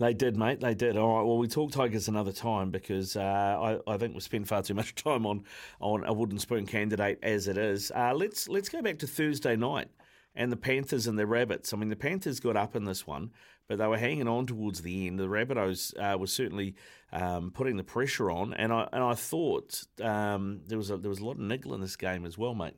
They 0.00 0.14
did, 0.14 0.34
mate. 0.34 0.60
They 0.60 0.72
did. 0.72 0.96
All 0.96 1.18
right. 1.18 1.26
Well, 1.26 1.36
we 1.36 1.46
talk 1.46 1.72
Tigers 1.72 2.08
another 2.08 2.32
time 2.32 2.70
because 2.70 3.16
uh, 3.16 3.20
I, 3.20 3.78
I 3.86 3.98
think 3.98 4.14
we 4.14 4.20
spend 4.20 4.48
far 4.48 4.62
too 4.62 4.72
much 4.72 4.94
time 5.04 5.26
on 5.26 5.44
on 5.78 6.04
a 6.06 6.12
wooden 6.14 6.38
spoon 6.38 6.64
candidate 6.64 7.18
as 7.22 7.46
it 7.46 7.58
is. 7.58 7.92
Uh, 7.94 8.14
let's 8.14 8.48
let's 8.48 8.70
go 8.70 8.80
back 8.80 8.98
to 9.00 9.06
Thursday 9.06 9.56
night 9.56 9.88
and 10.34 10.50
the 10.50 10.56
Panthers 10.56 11.06
and 11.06 11.18
the 11.18 11.26
Rabbits. 11.26 11.74
I 11.74 11.76
mean, 11.76 11.90
the 11.90 11.96
Panthers 11.96 12.40
got 12.40 12.56
up 12.56 12.74
in 12.74 12.86
this 12.86 13.06
one, 13.06 13.30
but 13.68 13.76
they 13.76 13.86
were 13.86 13.98
hanging 13.98 14.26
on 14.26 14.46
towards 14.46 14.80
the 14.80 15.06
end. 15.06 15.18
The 15.18 15.26
Rabbitohs 15.26 15.92
uh, 15.98 16.16
were 16.16 16.26
certainly 16.26 16.76
um, 17.12 17.50
putting 17.50 17.76
the 17.76 17.84
pressure 17.84 18.30
on, 18.30 18.54
and 18.54 18.72
I 18.72 18.88
and 18.94 19.04
I 19.04 19.12
thought 19.12 19.82
um, 20.02 20.62
there 20.66 20.78
was 20.78 20.90
a, 20.90 20.96
there 20.96 21.10
was 21.10 21.20
a 21.20 21.26
lot 21.26 21.32
of 21.32 21.40
niggle 21.40 21.74
in 21.74 21.82
this 21.82 21.96
game 21.96 22.24
as 22.24 22.38
well, 22.38 22.54
mate. 22.54 22.76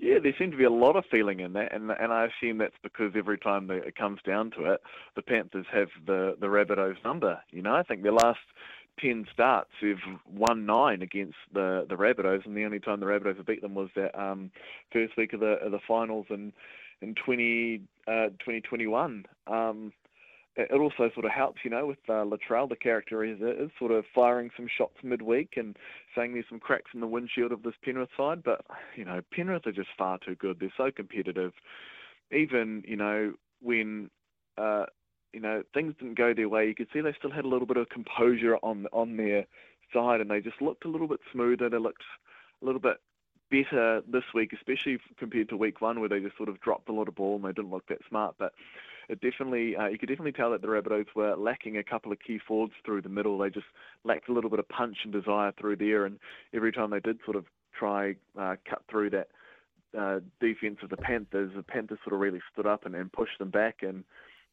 Yeah, 0.00 0.18
there 0.22 0.34
seemed 0.38 0.52
to 0.52 0.58
be 0.58 0.64
a 0.64 0.70
lot 0.70 0.96
of 0.96 1.04
feeling 1.10 1.40
in 1.40 1.52
that, 1.52 1.74
and 1.74 1.90
and 1.90 2.10
I 2.10 2.26
assume 2.26 2.56
that's 2.56 2.74
because 2.82 3.12
every 3.14 3.38
time 3.38 3.70
it 3.70 3.94
comes 3.96 4.20
down 4.26 4.50
to 4.52 4.72
it, 4.72 4.80
the 5.14 5.20
Panthers 5.20 5.66
have 5.72 5.88
the 6.06 6.36
the 6.40 6.46
Rabbitohs 6.46 7.04
number. 7.04 7.38
You 7.50 7.60
know, 7.60 7.74
I 7.74 7.82
think 7.82 8.02
their 8.02 8.12
last 8.12 8.38
ten 8.98 9.26
starts, 9.30 9.68
they've 9.82 9.96
won 10.26 10.64
nine 10.64 11.02
against 11.02 11.36
the 11.52 11.84
the 11.86 11.96
Rabbitohs, 11.96 12.46
and 12.46 12.56
the 12.56 12.64
only 12.64 12.80
time 12.80 13.00
the 13.00 13.06
Rabbitohs 13.06 13.36
have 13.36 13.46
beat 13.46 13.60
them 13.60 13.74
was 13.74 13.90
that 13.94 14.18
um, 14.18 14.50
first 14.90 15.18
week 15.18 15.34
of 15.34 15.40
the 15.40 15.58
of 15.62 15.70
the 15.70 15.80
finals 15.86 16.26
and 16.30 16.54
in 17.02 17.14
20, 17.14 17.82
uh, 18.06 18.28
2021. 18.40 19.24
Um, 19.46 19.92
it 20.70 20.80
also 20.80 21.10
sort 21.14 21.24
of 21.24 21.32
helps, 21.32 21.60
you 21.64 21.70
know, 21.70 21.86
with 21.86 21.98
uh, 22.08 22.24
Latrell, 22.24 22.68
the 22.68 22.76
character 22.76 23.24
is, 23.24 23.38
is 23.40 23.70
sort 23.78 23.92
of 23.92 24.04
firing 24.14 24.50
some 24.56 24.68
shots 24.68 24.96
midweek 25.02 25.54
and 25.56 25.76
saying 26.14 26.32
there's 26.32 26.46
some 26.48 26.60
cracks 26.60 26.90
in 26.94 27.00
the 27.00 27.06
windshield 27.06 27.52
of 27.52 27.62
this 27.62 27.74
Penrith 27.84 28.08
side. 28.16 28.42
But, 28.42 28.64
you 28.96 29.04
know, 29.04 29.20
Penrith 29.32 29.66
are 29.66 29.72
just 29.72 29.90
far 29.96 30.18
too 30.18 30.34
good. 30.34 30.58
They're 30.60 30.72
so 30.76 30.90
competitive. 30.90 31.52
Even, 32.32 32.82
you 32.86 32.96
know, 32.96 33.34
when, 33.60 34.10
uh, 34.58 34.86
you 35.32 35.40
know, 35.40 35.62
things 35.74 35.94
didn't 35.98 36.18
go 36.18 36.34
their 36.34 36.48
way, 36.48 36.66
you 36.66 36.74
could 36.74 36.88
see 36.92 37.00
they 37.00 37.14
still 37.18 37.30
had 37.30 37.44
a 37.44 37.48
little 37.48 37.66
bit 37.66 37.76
of 37.76 37.88
composure 37.88 38.56
on 38.62 38.86
on 38.92 39.16
their 39.16 39.46
side 39.92 40.20
and 40.20 40.30
they 40.30 40.40
just 40.40 40.60
looked 40.60 40.84
a 40.84 40.88
little 40.88 41.08
bit 41.08 41.20
smoother. 41.32 41.68
They 41.68 41.78
looked 41.78 42.02
a 42.62 42.64
little 42.64 42.80
bit 42.80 42.98
better 43.50 44.02
this 44.08 44.24
week, 44.34 44.52
especially 44.52 44.98
compared 45.18 45.48
to 45.48 45.56
week 45.56 45.80
one, 45.80 46.00
where 46.00 46.08
they 46.08 46.20
just 46.20 46.36
sort 46.36 46.48
of 46.48 46.60
dropped 46.60 46.88
a 46.88 46.92
lot 46.92 47.08
of 47.08 47.14
ball 47.14 47.36
and 47.36 47.44
they 47.44 47.52
didn't 47.52 47.70
look 47.70 47.86
that 47.88 47.98
smart. 48.08 48.36
But 48.38 48.52
it 49.10 49.20
definitely, 49.20 49.74
uh, 49.76 49.86
you 49.86 49.98
could 49.98 50.08
definitely 50.08 50.32
tell 50.32 50.52
that 50.52 50.62
the 50.62 50.68
Rabbitohs 50.68 51.06
were 51.16 51.34
lacking 51.34 51.76
a 51.78 51.82
couple 51.82 52.12
of 52.12 52.18
key 52.24 52.38
forwards 52.46 52.74
through 52.84 53.02
the 53.02 53.08
middle. 53.08 53.38
They 53.38 53.50
just 53.50 53.66
lacked 54.04 54.28
a 54.28 54.32
little 54.32 54.50
bit 54.50 54.60
of 54.60 54.68
punch 54.68 54.98
and 55.02 55.12
desire 55.12 55.52
through 55.58 55.76
there. 55.76 56.04
And 56.04 56.18
every 56.54 56.70
time 56.70 56.90
they 56.90 57.00
did 57.00 57.18
sort 57.24 57.36
of 57.36 57.44
try 57.76 58.14
uh, 58.38 58.54
cut 58.68 58.82
through 58.88 59.10
that 59.10 59.28
uh, 59.98 60.20
defense 60.40 60.78
of 60.84 60.90
the 60.90 60.96
Panthers, 60.96 61.50
the 61.56 61.64
Panthers 61.64 61.98
sort 62.04 62.14
of 62.14 62.20
really 62.20 62.40
stood 62.52 62.66
up 62.66 62.86
and, 62.86 62.94
and 62.94 63.12
pushed 63.12 63.38
them 63.40 63.50
back. 63.50 63.78
And 63.82 64.04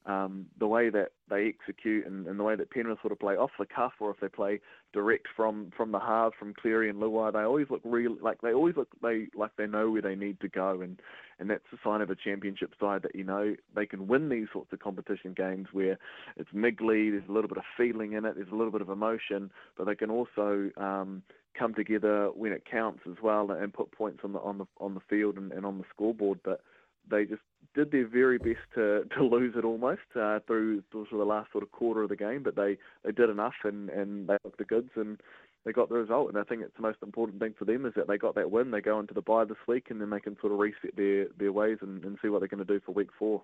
um, 0.07 0.45
the 0.57 0.67
way 0.67 0.89
that 0.89 1.09
they 1.29 1.47
execute 1.47 2.07
and, 2.07 2.27
and, 2.27 2.39
the 2.39 2.43
way 2.43 2.55
that 2.55 2.71
Penrith 2.71 2.99
sort 3.01 3.11
of 3.11 3.19
play 3.19 3.35
off 3.35 3.51
the 3.59 3.65
cuff, 3.65 3.91
or 3.99 4.09
if 4.09 4.19
they 4.21 4.29
play 4.29 4.61
direct 4.93 5.27
from, 5.35 5.69
from 5.75 5.91
the 5.91 5.99
halves 5.99 6.33
from 6.39 6.53
Cleary 6.53 6.89
and 6.89 7.01
Luai, 7.01 7.33
they 7.33 7.39
always 7.39 7.67
look 7.69 7.81
real 7.83 8.15
like 8.21 8.39
they 8.41 8.53
always 8.53 8.77
look 8.77 8.87
they 9.03 9.27
like 9.35 9.51
they 9.57 9.67
know 9.67 9.91
where 9.91 10.01
they 10.01 10.15
need 10.15 10.39
to 10.39 10.47
go, 10.47 10.79
and 10.81 11.01
and 11.39 11.49
that's 11.49 11.63
a 11.73 11.77
sign 11.83 11.99
of 11.99 12.09
a 12.09 12.15
championship 12.15 12.73
side 12.79 13.01
that 13.03 13.15
you 13.15 13.25
know 13.25 13.53
they 13.75 13.85
can 13.85 14.07
win 14.07 14.29
these 14.29 14.47
sorts 14.53 14.71
of 14.71 14.79
competition 14.79 15.33
games 15.35 15.67
where 15.73 15.97
it's 16.37 16.49
niggly, 16.55 17.11
there's 17.11 17.27
a 17.27 17.33
little 17.33 17.49
bit 17.49 17.57
of 17.57 17.65
feeling 17.75 18.13
in 18.13 18.23
it, 18.23 18.35
there's 18.35 18.51
a 18.51 18.55
little 18.55 18.71
bit 18.71 18.81
of 18.81 18.89
emotion, 18.89 19.51
but 19.77 19.85
they 19.85 19.95
can 19.95 20.09
also 20.09 20.69
um, 20.77 21.21
come 21.59 21.73
together 21.73 22.29
when 22.33 22.53
it 22.53 22.63
counts 22.69 23.01
as 23.09 23.17
well 23.21 23.51
and 23.51 23.73
put 23.73 23.91
points 23.91 24.21
on 24.23 24.31
the 24.31 24.39
on 24.39 24.57
the 24.57 24.65
on 24.79 24.93
the 24.93 25.01
field 25.09 25.35
and, 25.35 25.51
and 25.51 25.65
on 25.65 25.77
the 25.77 25.83
scoreboard, 25.93 26.39
but 26.45 26.61
they 27.09 27.25
just 27.25 27.41
did 27.73 27.91
their 27.91 28.07
very 28.07 28.37
best 28.37 28.65
to, 28.75 29.03
to 29.15 29.23
lose 29.23 29.53
it 29.57 29.63
almost 29.63 30.01
uh, 30.19 30.39
through 30.47 30.83
of 30.93 31.07
the 31.09 31.17
last 31.17 31.51
sort 31.51 31.63
of 31.63 31.71
quarter 31.71 32.03
of 32.03 32.09
the 32.09 32.15
game, 32.15 32.43
but 32.43 32.55
they, 32.55 32.77
they 33.03 33.11
did 33.11 33.29
enough 33.29 33.53
and, 33.63 33.89
and 33.89 34.27
they 34.27 34.37
looked 34.43 34.57
the 34.57 34.65
goods 34.65 34.89
and 34.95 35.21
they 35.65 35.71
got 35.71 35.89
the 35.89 35.95
result. 35.95 36.29
And 36.29 36.37
I 36.37 36.43
think 36.43 36.61
it's 36.61 36.75
the 36.75 36.81
most 36.81 36.99
important 37.03 37.39
thing 37.39 37.53
for 37.57 37.65
them 37.65 37.85
is 37.85 37.93
that 37.95 38.07
they 38.07 38.17
got 38.17 38.35
that 38.35 38.51
win. 38.51 38.71
They 38.71 38.81
go 38.81 38.99
into 38.99 39.13
the 39.13 39.21
bye 39.21 39.45
this 39.45 39.57
week 39.67 39.87
and 39.89 40.01
then 40.01 40.09
they 40.09 40.19
can 40.19 40.37
sort 40.39 40.53
of 40.53 40.59
reset 40.59 40.95
their, 40.95 41.27
their 41.37 41.51
ways 41.51 41.77
and, 41.81 42.03
and 42.03 42.17
see 42.21 42.29
what 42.29 42.39
they're 42.39 42.47
going 42.47 42.65
to 42.65 42.73
do 42.73 42.81
for 42.85 42.93
week 42.93 43.09
four. 43.17 43.43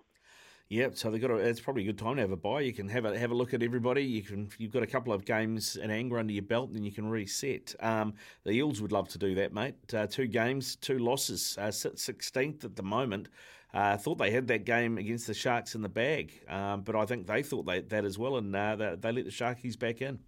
Yep, 0.70 0.96
so 0.96 1.10
they 1.10 1.18
got. 1.18 1.30
A, 1.30 1.36
it's 1.36 1.60
probably 1.60 1.82
a 1.82 1.86
good 1.86 1.98
time 1.98 2.16
to 2.16 2.22
have 2.22 2.30
a 2.30 2.36
bye. 2.36 2.62
You 2.62 2.72
can 2.72 2.88
have 2.88 3.04
a 3.04 3.18
have 3.18 3.30
a 3.30 3.34
look 3.34 3.52
at 3.52 3.62
everybody. 3.62 4.02
You 4.02 4.22
can. 4.22 4.48
You've 4.56 4.72
got 4.72 4.82
a 4.82 4.86
couple 4.86 5.12
of 5.12 5.26
games 5.26 5.76
in 5.76 5.90
anger 5.90 6.18
under 6.18 6.32
your 6.32 6.42
belt, 6.42 6.68
and 6.68 6.76
then 6.76 6.84
you 6.84 6.90
can 6.90 7.06
reset. 7.06 7.74
Um, 7.80 8.14
the 8.44 8.52
Eels 8.52 8.80
would 8.80 8.90
love 8.90 9.08
to 9.10 9.18
do 9.18 9.34
that, 9.34 9.52
mate. 9.52 9.74
Uh, 9.92 10.06
two 10.06 10.26
games, 10.26 10.76
two 10.76 10.98
losses, 10.98 11.58
uh, 11.60 11.70
sixteenth 11.70 12.64
at 12.64 12.76
the 12.76 12.82
moment. 12.82 13.28
Uh, 13.74 13.96
thought 13.96 14.18
they 14.18 14.30
had 14.30 14.46
that 14.46 14.64
game 14.64 14.98
against 14.98 15.26
the 15.26 15.34
Sharks 15.34 15.74
in 15.74 15.82
the 15.82 15.88
bag, 15.88 16.32
um, 16.48 16.82
but 16.82 16.94
I 16.94 17.06
think 17.06 17.26
they 17.26 17.42
thought 17.42 17.66
they, 17.66 17.80
that 17.80 18.04
as 18.04 18.16
well, 18.16 18.36
and 18.36 18.54
uh, 18.54 18.76
they, 18.76 18.94
they 18.94 19.10
let 19.10 19.24
the 19.24 19.32
Sharkies 19.32 19.76
back 19.76 20.00
in. 20.00 20.20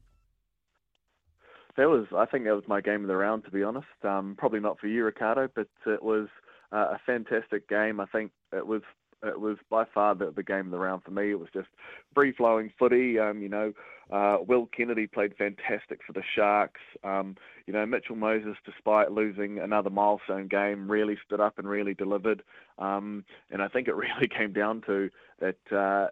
That 1.76 1.88
was, 1.88 2.06
I 2.16 2.26
think, 2.26 2.44
that 2.46 2.56
was 2.56 2.64
my 2.66 2.80
game 2.80 3.02
of 3.02 3.08
the 3.08 3.14
round. 3.16 3.44
To 3.44 3.52
be 3.52 3.62
honest, 3.62 3.86
um, 4.02 4.34
probably 4.36 4.58
not 4.58 4.80
for 4.80 4.88
you, 4.88 5.04
Ricardo, 5.04 5.48
but 5.54 5.68
it 5.86 6.02
was 6.02 6.26
uh, 6.72 6.94
a 6.94 7.00
fantastic 7.06 7.68
game. 7.68 8.00
I 8.00 8.06
think 8.06 8.32
it 8.52 8.66
was 8.66 8.82
it 9.26 9.40
was 9.40 9.56
by 9.70 9.84
far 9.84 10.14
the, 10.14 10.30
the 10.30 10.42
game 10.42 10.66
of 10.66 10.70
the 10.70 10.78
round 10.78 11.02
for 11.02 11.10
me. 11.10 11.30
It 11.30 11.38
was 11.38 11.48
just 11.52 11.68
free 12.14 12.32
flowing 12.32 12.72
footy. 12.78 13.18
Um, 13.18 13.42
you 13.42 13.48
know, 13.48 13.72
uh, 14.10 14.38
Will 14.46 14.66
Kennedy 14.66 15.06
played 15.06 15.36
fantastic 15.36 16.00
for 16.06 16.12
the 16.12 16.22
Sharks. 16.34 16.80
Um, 17.02 17.36
you 17.66 17.72
know, 17.72 17.84
Mitchell 17.84 18.16
Moses, 18.16 18.56
despite 18.64 19.10
losing 19.10 19.58
another 19.58 19.90
milestone 19.90 20.46
game, 20.46 20.90
really 20.90 21.18
stood 21.26 21.40
up 21.40 21.58
and 21.58 21.68
really 21.68 21.94
delivered. 21.94 22.42
Um, 22.78 23.24
and 23.50 23.62
I 23.62 23.68
think 23.68 23.88
it 23.88 23.94
really 23.96 24.28
came 24.28 24.52
down 24.52 24.82
to 24.86 25.10
that 25.40 25.58
uh, 25.72 26.08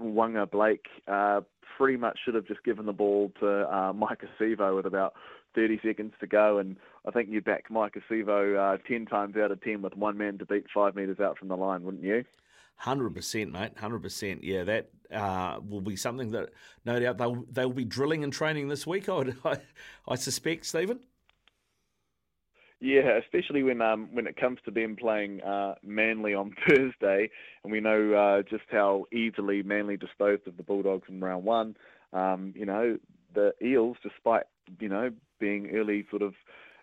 Waqa 0.00 0.50
Blake 0.50 0.86
uh, 1.08 1.40
pretty 1.76 1.96
much 1.96 2.18
should 2.24 2.34
have 2.34 2.46
just 2.46 2.62
given 2.64 2.86
the 2.86 2.92
ball 2.92 3.32
to 3.40 3.62
uh, 3.62 3.92
Maika 3.92 4.28
Sivo 4.38 4.76
with 4.76 4.86
about 4.86 5.14
30 5.54 5.80
seconds 5.84 6.12
to 6.20 6.26
go, 6.26 6.58
and 6.58 6.76
I 7.06 7.10
think 7.10 7.28
you 7.28 7.40
back 7.40 7.68
Maika 7.70 8.00
Sivo 8.10 8.74
uh, 8.74 8.78
10 8.88 9.06
times 9.06 9.36
out 9.36 9.50
of 9.50 9.60
10 9.62 9.82
with 9.82 9.96
one 9.96 10.16
man 10.16 10.38
to 10.38 10.46
beat 10.46 10.66
five 10.72 10.94
metres 10.94 11.20
out 11.20 11.38
from 11.38 11.48
the 11.48 11.56
line, 11.56 11.82
wouldn't 11.82 12.04
you? 12.04 12.24
Hundred 12.76 13.14
percent, 13.14 13.52
mate. 13.52 13.78
Hundred 13.78 14.02
percent. 14.02 14.42
Yeah, 14.42 14.64
that 14.64 14.90
uh, 15.12 15.60
will 15.66 15.80
be 15.80 15.96
something 15.96 16.30
that 16.32 16.50
no 16.84 16.98
doubt 16.98 17.18
they'll 17.18 17.44
they'll 17.50 17.72
be 17.72 17.84
drilling 17.84 18.24
and 18.24 18.32
training 18.32 18.68
this 18.68 18.86
week. 18.86 19.08
I 19.08 19.14
would, 19.14 19.36
I, 19.44 19.58
I 20.08 20.14
suspect, 20.16 20.66
Stephen. 20.66 21.00
Yeah, 22.80 23.16
especially 23.18 23.62
when 23.62 23.80
um, 23.80 24.08
when 24.12 24.26
it 24.26 24.36
comes 24.36 24.58
to 24.64 24.72
them 24.72 24.96
playing 24.96 25.40
uh, 25.42 25.76
Manly 25.84 26.34
on 26.34 26.52
Thursday, 26.68 27.30
and 27.62 27.72
we 27.72 27.78
know 27.78 28.12
uh, 28.12 28.42
just 28.42 28.64
how 28.72 29.04
easily 29.12 29.62
Manly 29.62 29.96
disposed 29.96 30.48
of 30.48 30.56
the 30.56 30.64
Bulldogs 30.64 31.08
in 31.08 31.20
round 31.20 31.44
one. 31.44 31.76
Um, 32.12 32.52
you 32.56 32.66
know, 32.66 32.98
the 33.34 33.54
Eels, 33.62 33.98
despite 34.02 34.44
you 34.80 34.88
know 34.88 35.10
being 35.38 35.70
early 35.72 36.04
sort 36.10 36.22
of 36.22 36.34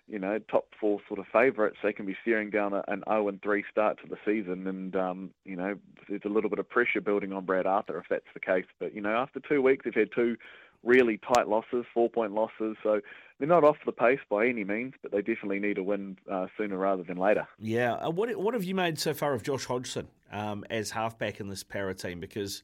you 0.09 0.17
know, 0.19 0.39
top 0.49 0.65
four 0.79 0.99
sort 1.07 1.19
of 1.19 1.27
favourites, 1.31 1.77
they 1.83 1.93
can 1.93 2.05
be 2.05 2.15
steering 2.21 2.49
down 2.49 2.73
a, 2.73 2.83
an 2.87 3.03
0 3.07 3.27
and 3.27 3.41
3 3.41 3.63
start 3.71 3.99
to 4.01 4.07
the 4.09 4.17
season. 4.25 4.65
And, 4.67 4.95
um, 4.95 5.29
you 5.45 5.55
know, 5.55 5.75
there's 6.07 6.21
a 6.25 6.29
little 6.29 6.49
bit 6.49 6.59
of 6.59 6.67
pressure 6.67 6.99
building 6.99 7.31
on 7.31 7.45
Brad 7.45 7.67
Arthur 7.67 7.97
if 7.99 8.05
that's 8.09 8.25
the 8.33 8.39
case. 8.39 8.65
But, 8.79 8.95
you 8.95 9.01
know, 9.01 9.15
after 9.15 9.39
two 9.39 9.61
weeks, 9.61 9.85
they've 9.85 9.93
had 9.93 10.09
two 10.13 10.35
really 10.83 11.17
tight 11.17 11.47
losses, 11.47 11.85
four 11.93 12.09
point 12.09 12.33
losses. 12.33 12.75
So 12.81 13.01
they're 13.37 13.47
not 13.47 13.63
off 13.63 13.77
the 13.85 13.91
pace 13.91 14.19
by 14.29 14.47
any 14.47 14.63
means, 14.63 14.93
but 15.01 15.11
they 15.11 15.21
definitely 15.21 15.59
need 15.59 15.77
a 15.77 15.83
win 15.83 16.17
uh, 16.29 16.47
sooner 16.57 16.77
rather 16.77 17.03
than 17.03 17.17
later. 17.17 17.47
Yeah. 17.59 17.93
Uh, 17.93 18.09
what, 18.09 18.35
what 18.35 18.55
have 18.55 18.63
you 18.63 18.75
made 18.75 18.99
so 18.99 19.13
far 19.13 19.33
of 19.33 19.43
Josh 19.43 19.65
Hodgson 19.65 20.07
um, 20.31 20.65
as 20.71 20.91
halfback 20.91 21.39
in 21.39 21.49
this 21.49 21.63
Parra 21.63 21.93
team? 21.93 22.19
Because. 22.19 22.63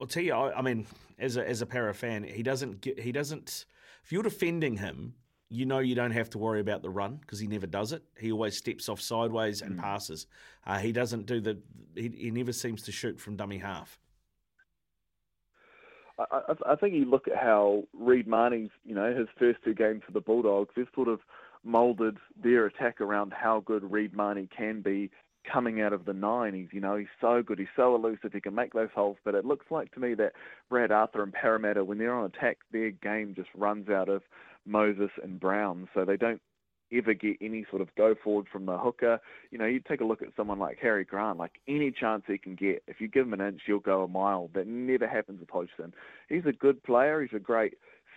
I'll 0.00 0.08
tell 0.08 0.24
you, 0.24 0.34
I, 0.34 0.58
I 0.58 0.62
mean, 0.62 0.84
as 1.20 1.36
a 1.36 1.48
as 1.48 1.62
a 1.62 1.66
Parra 1.66 1.94
fan, 1.94 2.24
he 2.24 2.42
doesn't 2.42 2.80
get, 2.80 2.98
he 2.98 3.12
doesn't. 3.12 3.66
If 4.02 4.10
you're 4.10 4.24
defending 4.24 4.78
him, 4.78 5.14
you 5.52 5.66
know 5.66 5.80
you 5.80 5.94
don't 5.94 6.12
have 6.12 6.30
to 6.30 6.38
worry 6.38 6.60
about 6.60 6.82
the 6.82 6.90
run 6.90 7.16
because 7.16 7.38
he 7.38 7.46
never 7.46 7.66
does 7.66 7.92
it. 7.92 8.02
He 8.18 8.32
always 8.32 8.56
steps 8.56 8.88
off 8.88 9.00
sideways 9.00 9.60
and 9.60 9.76
mm. 9.76 9.80
passes. 9.80 10.26
Uh, 10.66 10.78
he 10.78 10.92
doesn't 10.92 11.26
do 11.26 11.40
the. 11.40 11.58
He, 11.94 12.08
he, 12.08 12.30
never 12.30 12.52
seems 12.52 12.82
to 12.84 12.92
shoot 12.92 13.20
from 13.20 13.36
dummy 13.36 13.58
half. 13.58 13.98
I, 16.18 16.54
I, 16.70 16.76
think 16.76 16.94
you 16.94 17.04
look 17.04 17.28
at 17.28 17.36
how 17.36 17.84
Reed 17.92 18.26
Mahoney's, 18.26 18.70
you 18.84 18.94
know, 18.94 19.14
his 19.14 19.28
first 19.38 19.58
two 19.64 19.74
games 19.74 20.02
for 20.06 20.12
the 20.12 20.20
Bulldogs, 20.20 20.70
they've 20.76 20.86
sort 20.94 21.08
of 21.08 21.20
moulded 21.64 22.16
their 22.42 22.66
attack 22.66 23.00
around 23.00 23.32
how 23.32 23.60
good 23.60 23.90
Reed 23.90 24.14
Mahoney 24.14 24.48
can 24.56 24.80
be 24.80 25.10
coming 25.50 25.80
out 25.80 25.92
of 25.92 26.04
the 26.04 26.12
nine. 26.12 26.54
He's, 26.54 26.68
you 26.72 26.80
know, 26.80 26.96
he's 26.96 27.08
so 27.20 27.42
good. 27.42 27.58
He's 27.58 27.68
so 27.74 27.94
elusive. 27.94 28.32
He 28.32 28.40
can 28.40 28.54
make 28.54 28.72
those 28.72 28.90
holes. 28.94 29.16
But 29.24 29.34
it 29.34 29.44
looks 29.44 29.66
like 29.70 29.92
to 29.92 30.00
me 30.00 30.14
that 30.14 30.32
Brad 30.68 30.92
Arthur 30.92 31.22
and 31.22 31.32
Parramatta, 31.32 31.84
when 31.84 31.98
they're 31.98 32.14
on 32.14 32.26
attack, 32.26 32.58
their 32.70 32.90
game 32.90 33.34
just 33.34 33.48
runs 33.54 33.88
out 33.88 34.08
of 34.08 34.22
Moses 34.66 35.10
and 35.22 35.40
Brown, 35.40 35.88
so 35.94 36.04
they 36.04 36.16
don't 36.16 36.40
ever 36.92 37.14
get 37.14 37.36
any 37.40 37.64
sort 37.70 37.82
of 37.82 37.94
go 37.96 38.14
forward 38.22 38.46
from 38.52 38.66
the 38.66 38.76
hooker. 38.76 39.18
You 39.50 39.58
know, 39.58 39.66
you 39.66 39.80
take 39.80 40.00
a 40.00 40.04
look 40.04 40.22
at 40.22 40.28
someone 40.36 40.58
like 40.58 40.78
Harry 40.80 41.04
Grant, 41.04 41.38
like 41.38 41.60
any 41.66 41.90
chance 41.90 42.22
he 42.26 42.38
can 42.38 42.54
get, 42.54 42.82
if 42.86 43.00
you 43.00 43.08
give 43.08 43.26
him 43.26 43.32
an 43.32 43.40
inch, 43.40 43.62
he'll 43.66 43.78
go 43.78 44.02
a 44.02 44.08
mile. 44.08 44.50
That 44.54 44.66
never 44.66 45.08
happens 45.08 45.40
with 45.40 45.50
Hodgson. 45.50 45.94
He's 46.28 46.46
a 46.46 46.52
good 46.52 46.82
player. 46.82 47.22
He's 47.22 47.36
a 47.36 47.40
great 47.40 47.74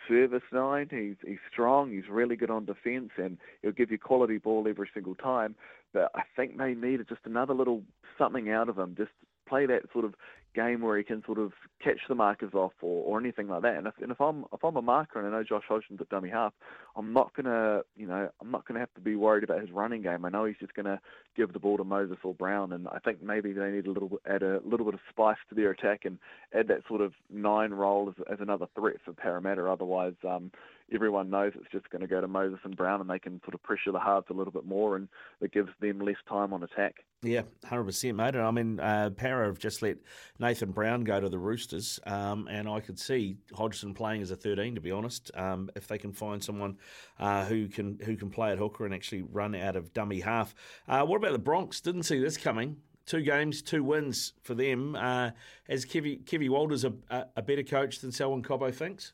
service 0.07 0.43
nine. 0.51 0.87
He's 0.91 1.15
he's 1.27 1.39
strong. 1.51 1.91
He's 1.91 2.09
really 2.09 2.35
good 2.35 2.51
on 2.51 2.65
defence, 2.65 3.11
and 3.17 3.37
he'll 3.61 3.71
give 3.71 3.91
you 3.91 3.97
quality 3.97 4.37
ball 4.37 4.67
every 4.67 4.89
single 4.93 5.15
time. 5.15 5.55
But 5.93 6.11
I 6.15 6.23
think 6.35 6.57
they 6.57 6.73
need 6.73 6.99
just 7.07 7.21
another 7.25 7.53
little 7.53 7.81
something 8.17 8.49
out 8.49 8.69
of 8.69 8.77
him. 8.77 8.95
Just 8.97 9.11
play 9.47 9.65
that 9.65 9.83
sort 9.93 10.05
of 10.05 10.15
game 10.55 10.81
where 10.81 10.97
he 10.97 11.03
can 11.03 11.21
sort 11.25 11.37
of 11.37 11.51
catch 11.83 11.99
the 12.07 12.15
markers 12.15 12.53
off 12.53 12.71
or, 12.81 13.03
or 13.03 13.19
anything 13.19 13.47
like 13.47 13.61
that. 13.61 13.75
And 13.75 13.87
if, 13.87 13.93
and 14.01 14.11
if 14.11 14.19
I'm 14.21 14.45
if 14.53 14.63
I'm 14.63 14.77
a 14.77 14.81
marker 14.81 15.19
and 15.19 15.27
I 15.27 15.37
know 15.37 15.43
Josh 15.43 15.63
Hodgson's 15.67 16.01
at 16.01 16.09
dummy 16.09 16.29
half, 16.29 16.53
I'm 16.95 17.13
not 17.13 17.35
gonna 17.35 17.81
you 17.95 18.07
know 18.07 18.29
I'm 18.41 18.51
not 18.51 18.65
gonna 18.65 18.79
have 18.79 18.93
to 18.95 19.01
be 19.01 19.15
worried 19.15 19.43
about 19.43 19.61
his 19.61 19.71
running 19.71 20.01
game. 20.01 20.25
I 20.25 20.29
know 20.29 20.45
he's 20.45 20.55
just 20.59 20.73
gonna 20.73 20.99
give 21.35 21.53
the 21.53 21.59
ball 21.59 21.77
to 21.77 21.83
Moses 21.83 22.17
or 22.23 22.33
Brown, 22.33 22.71
and 22.71 22.87
I 22.87 22.99
think 22.99 23.21
maybe 23.21 23.51
they 23.51 23.69
need 23.69 23.85
a 23.85 23.91
little 23.91 24.17
add 24.27 24.41
a 24.41 24.61
little 24.63 24.85
bit 24.85 24.95
of 24.95 25.01
spice 25.09 25.37
to 25.49 25.55
their 25.55 25.71
attack 25.71 26.05
and 26.05 26.17
add 26.57 26.69
that 26.69 26.87
sort 26.87 27.01
of 27.01 27.13
nine 27.29 27.71
role 27.71 28.09
as, 28.09 28.23
as 28.31 28.39
another 28.39 28.67
threat 28.75 28.95
for 29.03 29.13
Parramatta. 29.13 29.69
Otherwise, 29.69 30.15
um, 30.27 30.51
everyone 30.93 31.29
knows 31.29 31.53
it's 31.55 31.71
just 31.71 31.89
going 31.89 32.01
to 32.01 32.07
go 32.07 32.21
to 32.21 32.27
Moses 32.27 32.59
and 32.63 32.75
Brown, 32.75 33.01
and 33.01 33.09
they 33.09 33.19
can 33.19 33.41
sort 33.43 33.53
of 33.53 33.63
pressure 33.63 33.91
the 33.91 33.99
halves 33.99 34.27
a 34.29 34.33
little 34.33 34.53
bit 34.53 34.65
more, 34.65 34.95
and 34.95 35.07
it 35.41 35.51
gives 35.51 35.69
them 35.79 35.99
less 35.99 36.17
time 36.27 36.53
on 36.53 36.63
attack. 36.63 37.03
Yeah, 37.23 37.41
hundred 37.63 37.85
percent, 37.85 38.17
mate. 38.17 38.35
And 38.35 38.43
I 38.43 38.51
mean, 38.51 38.79
uh, 38.79 39.09
Parra 39.11 39.47
have 39.47 39.57
just 39.57 39.81
let 39.81 39.97
Nathan 40.39 40.71
Brown 40.71 41.03
go 41.03 41.19
to 41.19 41.29
the 41.29 41.39
Roosters, 41.39 41.99
um, 42.05 42.47
and 42.49 42.69
I 42.69 42.79
could 42.79 42.99
see 42.99 43.37
Hodgson 43.53 43.93
playing 43.93 44.21
as 44.21 44.31
a 44.31 44.35
thirteen. 44.35 44.75
To 44.75 44.81
be 44.81 44.91
honest, 44.91 45.31
um, 45.35 45.69
if 45.75 45.87
they 45.87 45.97
can 45.97 46.11
find 46.11 46.43
someone 46.43 46.77
uh, 47.19 47.45
who 47.45 47.67
can 47.67 47.99
who 48.05 48.15
can 48.15 48.29
play 48.29 48.51
at 48.51 48.57
hooker 48.57 48.85
and 48.85 48.93
actually 48.93 49.23
run 49.23 49.55
out 49.55 49.75
of 49.75 49.93
dummy 49.93 50.19
half. 50.19 50.53
Uh, 50.87 51.03
what 51.05 51.17
about 51.17 51.31
the 51.31 51.39
Bronx? 51.39 51.81
Didn't 51.81 52.03
see 52.03 52.19
this 52.19 52.37
coming. 52.37 52.77
Two 53.05 53.21
games, 53.21 53.61
two 53.61 53.83
wins 53.83 54.33
for 54.41 54.55
them. 54.55 54.95
Uh, 54.95 55.29
as 55.69 55.85
Kevy, 55.85 56.23
Kevy 56.23 56.49
Walters 56.49 56.83
a, 56.83 56.93
a, 57.35 57.41
better 57.43 57.61
coach 57.61 57.99
than 57.99 58.11
Selwyn 58.11 58.41
Cobbo 58.41 58.73
thinks? 58.73 59.13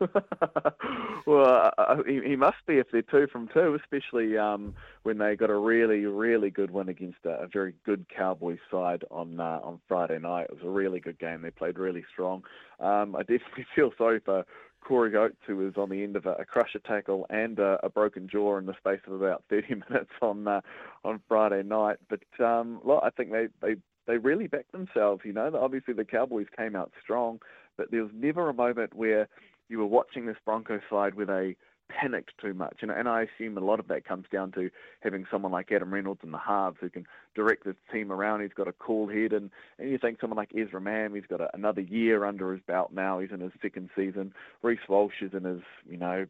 well, 1.26 1.72
uh, 1.76 1.96
he, 2.06 2.20
he, 2.24 2.36
must 2.36 2.56
be 2.66 2.78
if 2.78 2.86
they're 2.90 3.02
two 3.02 3.26
from 3.30 3.48
two, 3.52 3.78
especially 3.82 4.38
um, 4.38 4.74
when 5.02 5.18
they 5.18 5.36
got 5.36 5.50
a 5.50 5.56
really, 5.56 6.06
really 6.06 6.50
good 6.50 6.70
win 6.70 6.88
against 6.88 7.18
a, 7.24 7.42
a 7.42 7.46
very 7.46 7.74
good 7.84 8.06
Cowboys 8.14 8.58
side 8.70 9.04
on 9.10 9.40
uh, 9.40 9.60
on 9.62 9.80
Friday 9.88 10.18
night. 10.18 10.46
It 10.50 10.54
was 10.54 10.64
a 10.64 10.70
really 10.70 11.00
good 11.00 11.18
game. 11.18 11.42
They 11.42 11.50
played 11.50 11.78
really 11.78 12.04
strong. 12.12 12.42
Um, 12.78 13.14
I 13.14 13.20
definitely 13.20 13.66
feel 13.74 13.92
sorry 13.98 14.20
for 14.24 14.44
Corey 14.80 15.14
Oates, 15.14 15.36
who 15.46 15.56
was 15.56 15.74
on 15.76 15.90
the 15.90 16.02
end 16.02 16.16
of 16.16 16.26
a, 16.26 16.32
a 16.32 16.44
crusher 16.44 16.80
tackle 16.80 17.26
and 17.28 17.58
a, 17.58 17.78
a, 17.82 17.90
broken 17.90 18.28
jaw 18.28 18.56
in 18.56 18.66
the 18.66 18.74
space 18.78 19.00
of 19.06 19.12
about 19.12 19.44
30 19.50 19.82
minutes 19.90 20.10
on 20.22 20.48
uh, 20.48 20.60
on 21.04 21.20
Friday 21.28 21.62
night. 21.62 21.96
But 22.08 22.44
um, 22.44 22.80
well, 22.82 23.00
I 23.04 23.10
think 23.10 23.32
they, 23.32 23.48
they 23.60 23.76
they 24.06 24.18
really 24.18 24.46
backed 24.46 24.72
themselves. 24.72 25.22
You 25.24 25.32
know, 25.32 25.50
obviously 25.60 25.94
the 25.94 26.04
Cowboys 26.04 26.46
came 26.56 26.74
out 26.74 26.92
strong, 27.02 27.40
but 27.76 27.90
there 27.90 28.02
was 28.02 28.12
never 28.14 28.48
a 28.48 28.54
moment 28.54 28.94
where 28.94 29.28
you 29.70 29.78
were 29.78 29.86
watching 29.86 30.26
this 30.26 30.36
Broncos 30.44 30.82
side 30.90 31.14
where 31.14 31.26
they 31.26 31.56
panicked 31.88 32.32
too 32.40 32.54
much. 32.54 32.78
And, 32.82 32.90
and 32.90 33.08
I 33.08 33.22
assume 33.22 33.56
a 33.56 33.60
lot 33.60 33.80
of 33.80 33.88
that 33.88 34.04
comes 34.04 34.26
down 34.32 34.52
to 34.52 34.70
having 35.00 35.26
someone 35.30 35.52
like 35.52 35.72
Adam 35.72 35.92
Reynolds 35.92 36.20
in 36.22 36.30
the 36.30 36.38
halves 36.38 36.76
who 36.80 36.90
can 36.90 37.06
direct 37.34 37.64
the 37.64 37.74
team 37.92 38.12
around. 38.12 38.42
He's 38.42 38.52
got 38.52 38.68
a 38.68 38.72
cool 38.72 39.08
head. 39.08 39.32
And, 39.32 39.50
and 39.78 39.90
you 39.90 39.98
think 39.98 40.20
someone 40.20 40.36
like 40.36 40.52
Ezra 40.56 40.80
Mam, 40.80 41.14
he's 41.14 41.26
got 41.28 41.40
a, 41.40 41.48
another 41.54 41.80
year 41.80 42.24
under 42.24 42.52
his 42.52 42.62
belt 42.66 42.92
now. 42.92 43.18
He's 43.18 43.32
in 43.32 43.40
his 43.40 43.52
second 43.62 43.90
season. 43.96 44.32
Reece 44.62 44.78
Walsh 44.88 45.22
is 45.22 45.32
in 45.34 45.44
his, 45.44 45.62
you 45.88 45.96
know, 45.96 46.26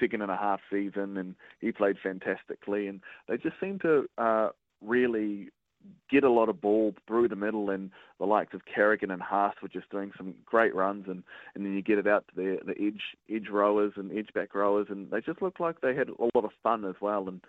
second 0.00 0.22
and 0.22 0.30
a 0.30 0.36
half 0.36 0.60
season, 0.70 1.16
and 1.16 1.34
he 1.60 1.70
played 1.70 1.96
fantastically. 2.02 2.88
And 2.88 3.00
they 3.28 3.36
just 3.36 3.60
seem 3.60 3.78
to 3.80 4.06
uh, 4.18 4.48
really 4.80 5.48
get 6.10 6.24
a 6.24 6.30
lot 6.30 6.48
of 6.48 6.60
ball 6.60 6.94
through 7.06 7.28
the 7.28 7.36
middle, 7.36 7.70
and 7.70 7.90
the 8.18 8.26
likes 8.26 8.54
of 8.54 8.62
Carrigan 8.72 9.10
and 9.10 9.22
Haas 9.22 9.54
were 9.62 9.68
just 9.68 9.90
doing 9.90 10.12
some 10.16 10.34
great 10.44 10.74
runs, 10.74 11.06
and, 11.08 11.22
and 11.54 11.64
then 11.64 11.72
you 11.74 11.82
get 11.82 11.98
it 11.98 12.06
out 12.06 12.24
to 12.28 12.34
the 12.36 12.58
the 12.64 12.80
edge 12.84 13.02
edge 13.30 13.48
rowers 13.50 13.92
and 13.96 14.16
edge 14.16 14.32
back 14.34 14.54
rowers, 14.54 14.86
and 14.90 15.10
they 15.10 15.20
just 15.20 15.42
looked 15.42 15.60
like 15.60 15.80
they 15.80 15.94
had 15.94 16.08
a 16.08 16.28
lot 16.34 16.44
of 16.44 16.50
fun 16.62 16.84
as 16.84 16.96
well. 17.00 17.28
And 17.28 17.40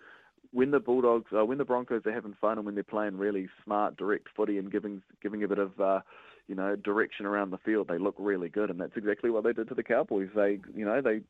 when 0.52 0.70
the 0.70 0.80
Bulldogs, 0.80 1.30
uh, 1.36 1.44
when 1.44 1.58
the 1.58 1.64
Broncos 1.64 2.06
are 2.06 2.12
having 2.12 2.36
fun, 2.40 2.58
and 2.58 2.64
when 2.64 2.74
they're 2.74 2.84
playing 2.84 3.18
really 3.18 3.48
smart, 3.64 3.96
direct 3.96 4.28
footy 4.36 4.58
and 4.58 4.70
giving 4.70 5.02
giving 5.22 5.42
a 5.42 5.48
bit 5.48 5.58
of 5.58 5.78
uh, 5.80 6.00
you 6.46 6.54
know 6.54 6.76
direction 6.76 7.26
around 7.26 7.50
the 7.50 7.58
field, 7.58 7.88
they 7.88 7.98
look 7.98 8.14
really 8.18 8.48
good, 8.48 8.70
and 8.70 8.80
that's 8.80 8.96
exactly 8.96 9.30
what 9.30 9.44
they 9.44 9.52
did 9.52 9.68
to 9.68 9.74
the 9.74 9.82
Cowboys. 9.82 10.30
They 10.34 10.60
you 10.74 10.84
know 10.84 11.00
they 11.02 11.20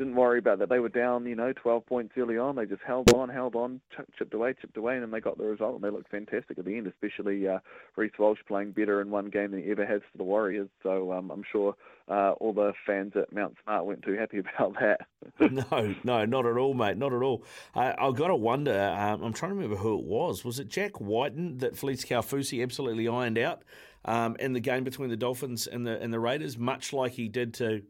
didn't 0.00 0.16
worry 0.16 0.38
about 0.38 0.58
that. 0.60 0.70
They 0.70 0.78
were 0.78 0.88
down, 0.88 1.26
you 1.26 1.34
know, 1.34 1.52
12 1.52 1.84
points 1.84 2.14
early 2.16 2.38
on. 2.38 2.56
They 2.56 2.64
just 2.64 2.80
held 2.86 3.12
on, 3.12 3.28
held 3.28 3.54
on, 3.54 3.82
chipped 4.18 4.32
away, 4.32 4.54
chipped 4.58 4.78
away, 4.78 4.94
and 4.94 5.02
then 5.02 5.10
they 5.10 5.20
got 5.20 5.36
the 5.36 5.44
result. 5.44 5.74
And 5.74 5.84
they 5.84 5.90
looked 5.90 6.10
fantastic 6.10 6.58
at 6.58 6.64
the 6.64 6.74
end, 6.78 6.86
especially 6.86 7.46
uh, 7.46 7.58
Reece 7.96 8.18
Walsh 8.18 8.38
playing 8.48 8.72
better 8.72 9.02
in 9.02 9.10
one 9.10 9.28
game 9.28 9.50
than 9.50 9.62
he 9.62 9.70
ever 9.70 9.84
has 9.84 10.00
for 10.10 10.16
the 10.16 10.24
Warriors. 10.24 10.70
So 10.82 11.12
um, 11.12 11.30
I'm 11.30 11.44
sure 11.52 11.76
uh, 12.08 12.32
all 12.40 12.54
the 12.54 12.72
fans 12.86 13.12
at 13.14 13.30
Mount 13.30 13.56
Smart 13.62 13.84
weren't 13.84 14.02
too 14.02 14.16
happy 14.16 14.38
about 14.56 14.74
that. 14.80 15.06
no, 15.38 15.94
no, 16.02 16.24
not 16.24 16.46
at 16.46 16.56
all, 16.56 16.72
mate, 16.72 16.96
not 16.96 17.12
at 17.12 17.22
all. 17.22 17.44
Uh, 17.74 17.92
I've 17.98 18.16
got 18.16 18.28
to 18.28 18.36
wonder. 18.36 18.80
Um, 18.80 19.22
I'm 19.22 19.34
trying 19.34 19.50
to 19.50 19.56
remember 19.56 19.76
who 19.76 19.98
it 19.98 20.04
was. 20.04 20.46
Was 20.46 20.58
it 20.58 20.68
Jack 20.68 20.98
Wighton 20.98 21.58
that 21.58 21.74
Felise 21.74 22.06
Kaufusi 22.06 22.62
absolutely 22.62 23.06
ironed 23.06 23.36
out 23.36 23.64
um, 24.06 24.34
in 24.40 24.54
the 24.54 24.60
game 24.60 24.82
between 24.82 25.10
the 25.10 25.16
Dolphins 25.18 25.66
and 25.66 25.86
the 25.86 26.00
and 26.00 26.10
the 26.10 26.20
Raiders, 26.20 26.56
much 26.56 26.94
like 26.94 27.12
he 27.12 27.28
did 27.28 27.52
to 27.54 27.82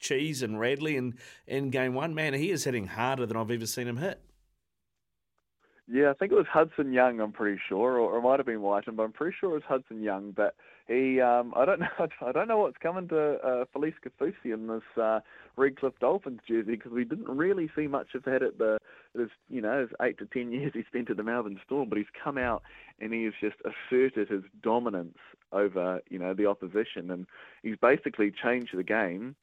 Cheese 0.00 0.42
and 0.42 0.58
Radley 0.58 0.96
in, 0.96 1.14
in 1.46 1.70
game 1.70 1.94
one. 1.94 2.14
Man, 2.14 2.34
he 2.34 2.50
is 2.50 2.64
hitting 2.64 2.88
harder 2.88 3.26
than 3.26 3.36
I've 3.36 3.50
ever 3.50 3.66
seen 3.66 3.86
him 3.86 3.98
hit. 3.98 4.20
Yeah, 5.92 6.10
I 6.10 6.12
think 6.12 6.30
it 6.30 6.36
was 6.36 6.46
Hudson 6.46 6.92
Young. 6.92 7.18
I'm 7.18 7.32
pretty 7.32 7.60
sure, 7.68 7.98
or, 7.98 8.16
it 8.16 8.22
might 8.22 8.38
have 8.38 8.46
been 8.46 8.62
Wighton, 8.62 8.94
but 8.94 9.02
I'm 9.02 9.12
pretty 9.12 9.36
sure 9.40 9.50
it 9.50 9.54
was 9.54 9.62
Hudson 9.66 10.04
Young. 10.04 10.30
But 10.30 10.54
he, 10.86 11.20
um, 11.20 11.52
I 11.56 11.64
don't 11.64 11.80
know, 11.80 12.08
I 12.24 12.30
don't 12.30 12.46
know 12.46 12.58
what's 12.58 12.76
coming 12.78 13.08
to 13.08 13.38
uh, 13.44 13.64
Felise 13.74 13.94
Kaufusi 14.04 14.54
in 14.54 14.68
this 14.68 15.02
uh, 15.02 15.18
Redcliffe 15.56 15.98
Dolphins 15.98 16.42
jersey 16.46 16.76
because 16.76 16.92
we 16.92 17.04
didn't 17.04 17.28
really 17.28 17.68
see 17.74 17.88
much 17.88 18.14
of 18.14 18.22
that 18.22 18.40
at 18.40 18.58
the, 18.58 18.78
you 19.48 19.60
know, 19.60 19.80
his 19.80 19.90
eight 20.00 20.16
to 20.18 20.26
ten 20.26 20.52
years 20.52 20.70
he 20.74 20.84
spent 20.84 21.10
at 21.10 21.16
the 21.16 21.24
Melbourne 21.24 21.60
Storm. 21.66 21.88
But 21.88 21.98
he's 21.98 22.06
come 22.22 22.38
out 22.38 22.62
and 23.00 23.12
he 23.12 23.24
has 23.24 23.34
just 23.40 23.56
asserted 23.64 24.28
his 24.28 24.44
dominance 24.62 25.18
over, 25.50 26.00
you 26.08 26.20
know, 26.20 26.34
the 26.34 26.46
opposition, 26.46 27.10
and 27.10 27.26
he's 27.64 27.76
basically 27.82 28.30
changed 28.30 28.76
the 28.76 28.84
game 28.84 29.34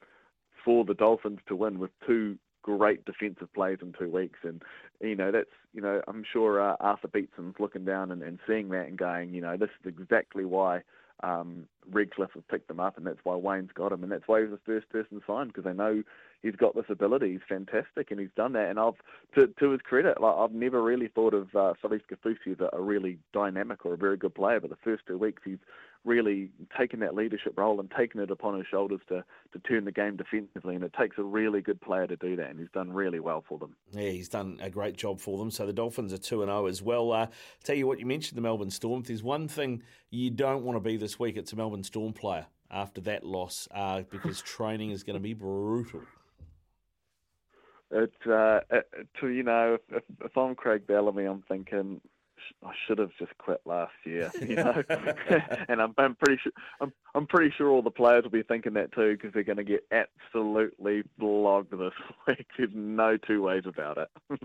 for 0.67 0.83
the 0.83 0.93
Dolphins 0.93 1.39
to 1.47 1.55
win 1.55 1.79
with 1.79 1.91
two 2.05 2.37
great 2.61 3.05
defensive 3.05 3.51
plays 3.53 3.77
in 3.81 3.93
two 3.97 4.11
weeks. 4.11 4.39
And 4.43 4.61
you 4.99 5.15
know 5.15 5.31
that's 5.31 5.49
you 5.73 5.81
know 5.81 6.01
I'm 6.09 6.25
sure 6.29 6.59
uh, 6.61 6.75
Arthur 6.81 7.07
Beetson's 7.07 7.55
looking 7.57 7.85
down 7.85 8.11
and, 8.11 8.21
and 8.21 8.37
seeing 8.45 8.67
that 8.69 8.87
and 8.87 8.97
going, 8.97 9.33
you 9.33 9.39
know, 9.39 9.55
this 9.55 9.69
is 9.79 9.93
exactly 9.97 10.43
why 10.43 10.81
um, 11.23 11.67
Redcliffe 11.89 12.31
have 12.33 12.47
picked 12.49 12.67
them 12.67 12.81
up, 12.81 12.97
and 12.97 13.07
that's 13.07 13.23
why 13.23 13.35
Wayne's 13.35 13.71
got 13.73 13.93
him, 13.93 14.03
and 14.03 14.11
that's 14.11 14.27
why 14.27 14.41
he 14.41 14.47
was 14.47 14.59
the 14.59 14.73
first 14.73 14.89
person 14.89 15.21
signed 15.25 15.53
because 15.53 15.63
they 15.63 15.73
know 15.73 16.03
he's 16.41 16.55
got 16.55 16.75
this 16.75 16.85
ability. 16.89 17.31
He's 17.31 17.41
fantastic, 17.47 18.11
and 18.11 18.19
he's 18.19 18.29
done 18.35 18.53
that. 18.53 18.69
And 18.69 18.79
I've, 18.79 18.93
to, 19.35 19.47
to 19.59 19.71
his 19.71 19.81
credit, 19.81 20.21
like 20.21 20.35
I've 20.35 20.51
never 20.51 20.81
really 20.81 21.07
thought 21.07 21.33
of 21.33 21.47
uh, 21.55 21.73
Felise 21.83 22.01
Kaufusi 22.11 22.53
as 22.53 22.59
a, 22.59 22.75
a 22.75 22.81
really 22.81 23.19
dynamic 23.33 23.85
or 23.85 23.93
a 23.93 23.97
very 23.97 24.17
good 24.17 24.35
player, 24.35 24.59
but 24.59 24.69
the 24.69 24.77
first 24.83 25.03
two 25.07 25.17
weeks 25.17 25.41
he's 25.45 25.59
really 26.05 26.49
taken 26.77 27.01
that 27.01 27.13
leadership 27.13 27.53
role 27.57 27.79
and 27.79 27.91
taken 27.91 28.21
it 28.21 28.31
upon 28.31 28.57
his 28.57 28.65
shoulders 28.65 29.01
to, 29.09 29.23
to 29.51 29.59
turn 29.59 29.83
the 29.83 29.91
game 29.91 30.15
defensively. 30.15 30.73
And 30.73 30.83
it 30.83 30.93
takes 30.93 31.17
a 31.17 31.23
really 31.23 31.61
good 31.61 31.81
player 31.81 32.07
to 32.07 32.15
do 32.15 32.35
that, 32.37 32.49
and 32.49 32.59
he's 32.59 32.71
done 32.73 32.91
really 32.91 33.19
well 33.19 33.43
for 33.47 33.59
them. 33.59 33.75
Yeah, 33.91 34.09
he's 34.09 34.29
done 34.29 34.57
a 34.61 34.69
great 34.69 34.95
job 34.95 35.19
for 35.19 35.37
them. 35.37 35.51
So 35.51 35.65
the 35.65 35.73
Dolphins 35.73 36.13
are 36.13 36.17
2 36.17 36.43
and 36.43 36.49
0 36.49 36.67
as 36.67 36.81
well. 36.81 37.11
Uh, 37.11 37.27
tell 37.63 37.75
you 37.75 37.85
what, 37.85 37.99
you 37.99 38.05
mentioned 38.05 38.37
the 38.37 38.41
Melbourne 38.41 38.71
Storm. 38.71 39.01
If 39.01 39.07
there's 39.07 39.23
one 39.23 39.47
thing 39.47 39.83
you 40.09 40.31
don't 40.31 40.63
want 40.63 40.77
to 40.77 40.79
be 40.79 40.97
this 40.97 41.19
week, 41.19 41.37
it's 41.37 41.53
a 41.53 41.55
Melbourne 41.55 41.83
Storm 41.83 42.13
player 42.13 42.47
after 42.71 43.01
that 43.01 43.25
loss 43.25 43.67
uh, 43.71 44.01
because 44.09 44.41
training 44.41 44.91
is 44.91 45.03
going 45.03 45.15
to 45.15 45.21
be 45.21 45.33
brutal. 45.33 46.01
It's 47.91 48.25
uh, 48.25 48.59
to 49.21 49.27
you 49.27 49.43
know, 49.43 49.77
if, 49.89 50.03
if 50.23 50.37
I'm 50.37 50.55
Craig 50.55 50.85
Bellamy, 50.87 51.25
I'm 51.25 51.43
thinking 51.47 52.01
I 52.63 52.71
should 52.85 52.97
have 52.97 53.11
just 53.19 53.37
quit 53.37 53.61
last 53.65 53.93
year, 54.03 54.31
you 54.41 54.55
know. 54.55 54.83
and 55.69 55.81
I'm, 55.81 55.93
I'm 55.97 56.15
pretty 56.15 56.39
sure 56.41 56.51
I'm, 56.81 56.93
I'm 57.15 57.27
pretty 57.27 57.53
sure 57.57 57.69
all 57.69 57.81
the 57.81 57.91
players 57.91 58.23
will 58.23 58.31
be 58.31 58.43
thinking 58.43 58.73
that 58.73 58.91
too 58.93 59.13
because 59.13 59.33
they're 59.33 59.43
going 59.43 59.57
to 59.57 59.63
get 59.63 59.85
absolutely 59.91 61.03
flogged 61.19 61.71
this 61.71 61.93
week. 62.27 62.47
There's 62.57 62.69
no 62.73 63.17
two 63.17 63.41
ways 63.41 63.63
about 63.65 63.97
it. 63.97 64.39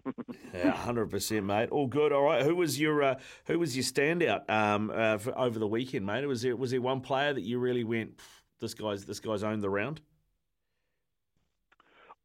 yeah, 0.54 0.70
hundred 0.72 1.10
percent, 1.10 1.44
mate. 1.46 1.70
All 1.70 1.86
good. 1.86 2.12
All 2.12 2.22
right. 2.22 2.42
Who 2.42 2.56
was 2.56 2.80
your 2.80 3.02
uh, 3.02 3.14
Who 3.46 3.58
was 3.58 3.76
your 3.76 3.84
standout 3.84 4.48
um, 4.50 4.90
uh, 4.94 5.18
over 5.36 5.58
the 5.58 5.68
weekend, 5.68 6.06
mate? 6.06 6.26
Was 6.26 6.42
there 6.42 6.56
Was 6.56 6.70
there 6.70 6.80
one 6.80 7.00
player 7.00 7.32
that 7.32 7.42
you 7.42 7.58
really 7.58 7.84
went? 7.84 8.20
This 8.60 8.74
guy's 8.74 9.04
This 9.04 9.20
guy's 9.20 9.42
owned 9.42 9.62
the 9.62 9.70
round. 9.70 10.00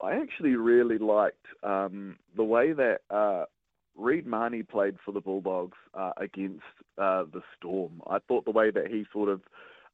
I 0.01 0.15
actually 0.15 0.55
really 0.55 0.97
liked 0.97 1.45
um, 1.63 2.17
the 2.35 2.43
way 2.43 2.73
that 2.73 2.99
uh, 3.09 3.45
Reed 3.95 4.27
Mahoney 4.27 4.63
played 4.63 4.97
for 5.03 5.11
the 5.11 5.21
Bulldogs 5.21 5.77
uh, 5.93 6.11
against 6.17 6.63
uh, 6.97 7.23
the 7.31 7.41
Storm. 7.57 8.01
I 8.07 8.19
thought 8.27 8.45
the 8.45 8.51
way 8.51 8.69
that 8.71 8.87
he 8.87 9.05
sort 9.11 9.29
of 9.29 9.41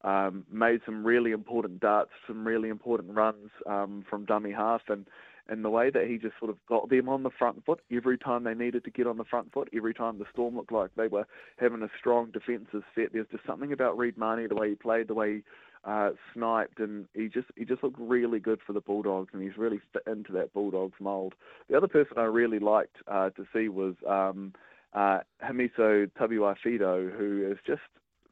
um, 0.04 0.44
made 0.52 0.80
some 0.84 1.04
really 1.04 1.30
important 1.30 1.80
darts, 1.80 2.10
some 2.26 2.46
really 2.46 2.68
important 2.68 3.14
runs 3.14 3.50
um, 3.66 4.04
from 4.08 4.26
dummy 4.26 4.52
half, 4.52 4.82
and 4.88 5.06
and 5.48 5.62
the 5.62 5.70
way 5.70 5.90
that 5.90 6.06
he 6.06 6.16
just 6.16 6.34
sort 6.38 6.50
of 6.50 6.56
got 6.66 6.88
them 6.88 7.06
on 7.08 7.22
the 7.22 7.30
front 7.30 7.64
foot 7.66 7.80
every 7.92 8.16
time 8.16 8.44
they 8.44 8.54
needed 8.54 8.82
to 8.82 8.90
get 8.90 9.06
on 9.06 9.18
the 9.18 9.24
front 9.24 9.52
foot, 9.52 9.68
every 9.76 9.92
time 9.92 10.18
the 10.18 10.24
Storm 10.32 10.56
looked 10.56 10.72
like 10.72 10.90
they 10.96 11.06
were 11.06 11.26
having 11.58 11.82
a 11.82 11.88
strong 11.98 12.30
defensive 12.30 12.82
set. 12.94 13.12
There's 13.12 13.26
just 13.30 13.46
something 13.46 13.72
about 13.72 13.98
Reed 13.98 14.16
Mahoney, 14.16 14.46
the 14.46 14.54
way 14.54 14.70
he 14.70 14.74
played, 14.74 15.08
the 15.08 15.14
way 15.14 15.34
he 15.34 15.42
uh, 15.84 16.10
sniped, 16.32 16.80
and 16.80 17.06
he 17.14 17.28
just 17.28 17.48
he 17.56 17.64
just 17.64 17.82
looked 17.82 17.98
really 17.98 18.38
good 18.38 18.60
for 18.66 18.72
the 18.72 18.80
Bulldogs, 18.80 19.30
and 19.32 19.42
he's 19.42 19.58
really 19.58 19.80
fit 19.92 20.02
into 20.06 20.32
that 20.32 20.52
Bulldogs 20.52 20.94
mould. 21.00 21.34
The 21.68 21.76
other 21.76 21.88
person 21.88 22.18
I 22.18 22.24
really 22.24 22.58
liked 22.58 22.96
uh, 23.06 23.30
to 23.30 23.46
see 23.52 23.68
was 23.68 23.94
um, 24.08 24.54
uh, 24.94 25.20
Hamiso 25.42 26.10
Tabuai-Fidow, 26.18 27.16
who 27.16 27.50
is 27.50 27.58
just 27.66 27.82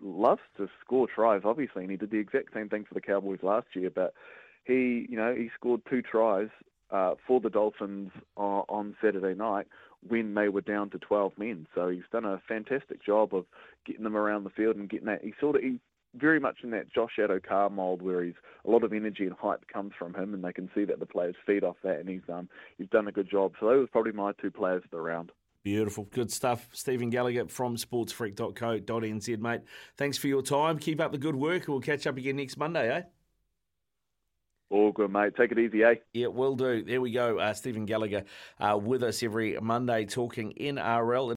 loves 0.01 0.41
to 0.57 0.69
score 0.85 1.07
tries, 1.07 1.43
obviously, 1.45 1.83
and 1.83 1.91
he 1.91 1.97
did 1.97 2.11
the 2.11 2.19
exact 2.19 2.55
same 2.55 2.69
thing 2.69 2.85
for 2.85 2.95
the 2.95 3.01
Cowboys 3.01 3.41
last 3.43 3.69
year. 3.75 3.91
But 3.91 4.15
he, 4.65 5.07
you 5.09 5.17
know, 5.17 5.35
he 5.35 5.51
scored 5.55 5.83
two 5.89 6.03
tries 6.03 6.49
uh, 6.91 7.15
for 7.27 7.41
the 7.41 7.51
Dolphins 7.51 8.11
on, 8.37 8.65
on 8.69 8.97
Saturday 9.03 9.35
night 9.35 9.67
when 10.09 10.35
they 10.35 10.49
were 10.49 10.61
down 10.61 10.91
to 10.91 10.99
12 10.99 11.33
men. 11.39 11.67
So 11.75 11.89
he's 11.89 12.03
done 12.11 12.25
a 12.25 12.41
fantastic 12.49 13.05
job 13.05 13.35
of 13.35 13.45
getting 13.87 14.05
them 14.05 14.17
around 14.17 14.45
the 14.45 14.51
field 14.51 14.77
and 14.77 14.89
getting 14.89 15.07
that. 15.07 15.23
He 15.23 15.33
sort 15.41 15.57
of 15.57 15.63
he 15.63 15.79
very 16.15 16.41
much 16.41 16.59
in 16.63 16.71
that 16.71 16.93
Josh 16.93 17.13
Addo-Carr 17.19 17.71
mold 17.71 18.03
where 18.03 18.23
he's 18.23 18.35
a 18.65 18.71
lot 18.71 18.85
of 18.85 18.93
energy 18.93 19.25
and 19.25 19.33
hype 19.33 19.67
comes 19.73 19.93
from 19.99 20.15
him, 20.15 20.35
and 20.35 20.45
they 20.45 20.53
can 20.53 20.71
see 20.75 20.85
that 20.85 21.01
the 21.01 21.07
players 21.07 21.37
feed 21.47 21.65
off 21.65 21.77
that, 21.83 22.01
and 22.01 22.09
he's 22.09 22.23
um 22.29 22.49
he's 22.79 22.89
done 22.89 23.09
a 23.09 23.13
good 23.13 23.31
job. 23.31 23.53
So 23.61 23.67
those 23.67 23.85
are 23.85 23.89
probably 23.89 24.13
my 24.13 24.33
two 24.41 24.51
players 24.51 24.83
of 24.85 24.91
the 24.91 25.01
round. 25.01 25.33
Beautiful. 25.65 26.05
Good 26.11 26.33
stuff. 26.33 26.69
Stephen 26.73 27.09
Gallagher 27.09 27.47
from 27.47 27.77
sportsfreak.co.nz, 27.77 29.39
mate. 29.39 29.61
Thanks 29.97 30.19
for 30.19 30.27
your 30.27 30.43
time. 30.43 30.79
Keep 30.79 31.01
up 31.01 31.13
the 31.13 31.19
good 31.19 31.37
work. 31.37 31.69
We'll 31.69 31.81
catch 31.81 32.07
up 32.07 32.17
again 32.17 32.37
next 32.37 32.57
Monday, 32.57 32.91
eh? 32.91 33.03
All 34.73 34.91
good, 34.91 35.13
mate. 35.13 35.35
Take 35.37 35.53
it 35.53 35.59
easy, 35.59 35.85
eh? 35.85 35.97
Yeah, 36.15 36.29
will 36.29 36.57
do. 36.57 36.83
There 36.83 37.03
we 37.03 37.13
go. 37.13 37.39
Uh, 37.39 37.53
Stephen 37.53 37.85
Gallagher 37.85 38.25
uh, 38.59 38.79
with 38.83 39.03
us 39.03 39.23
every 39.23 39.59
Monday 39.61 40.07
talking 40.07 40.55
NRL. 40.59 41.31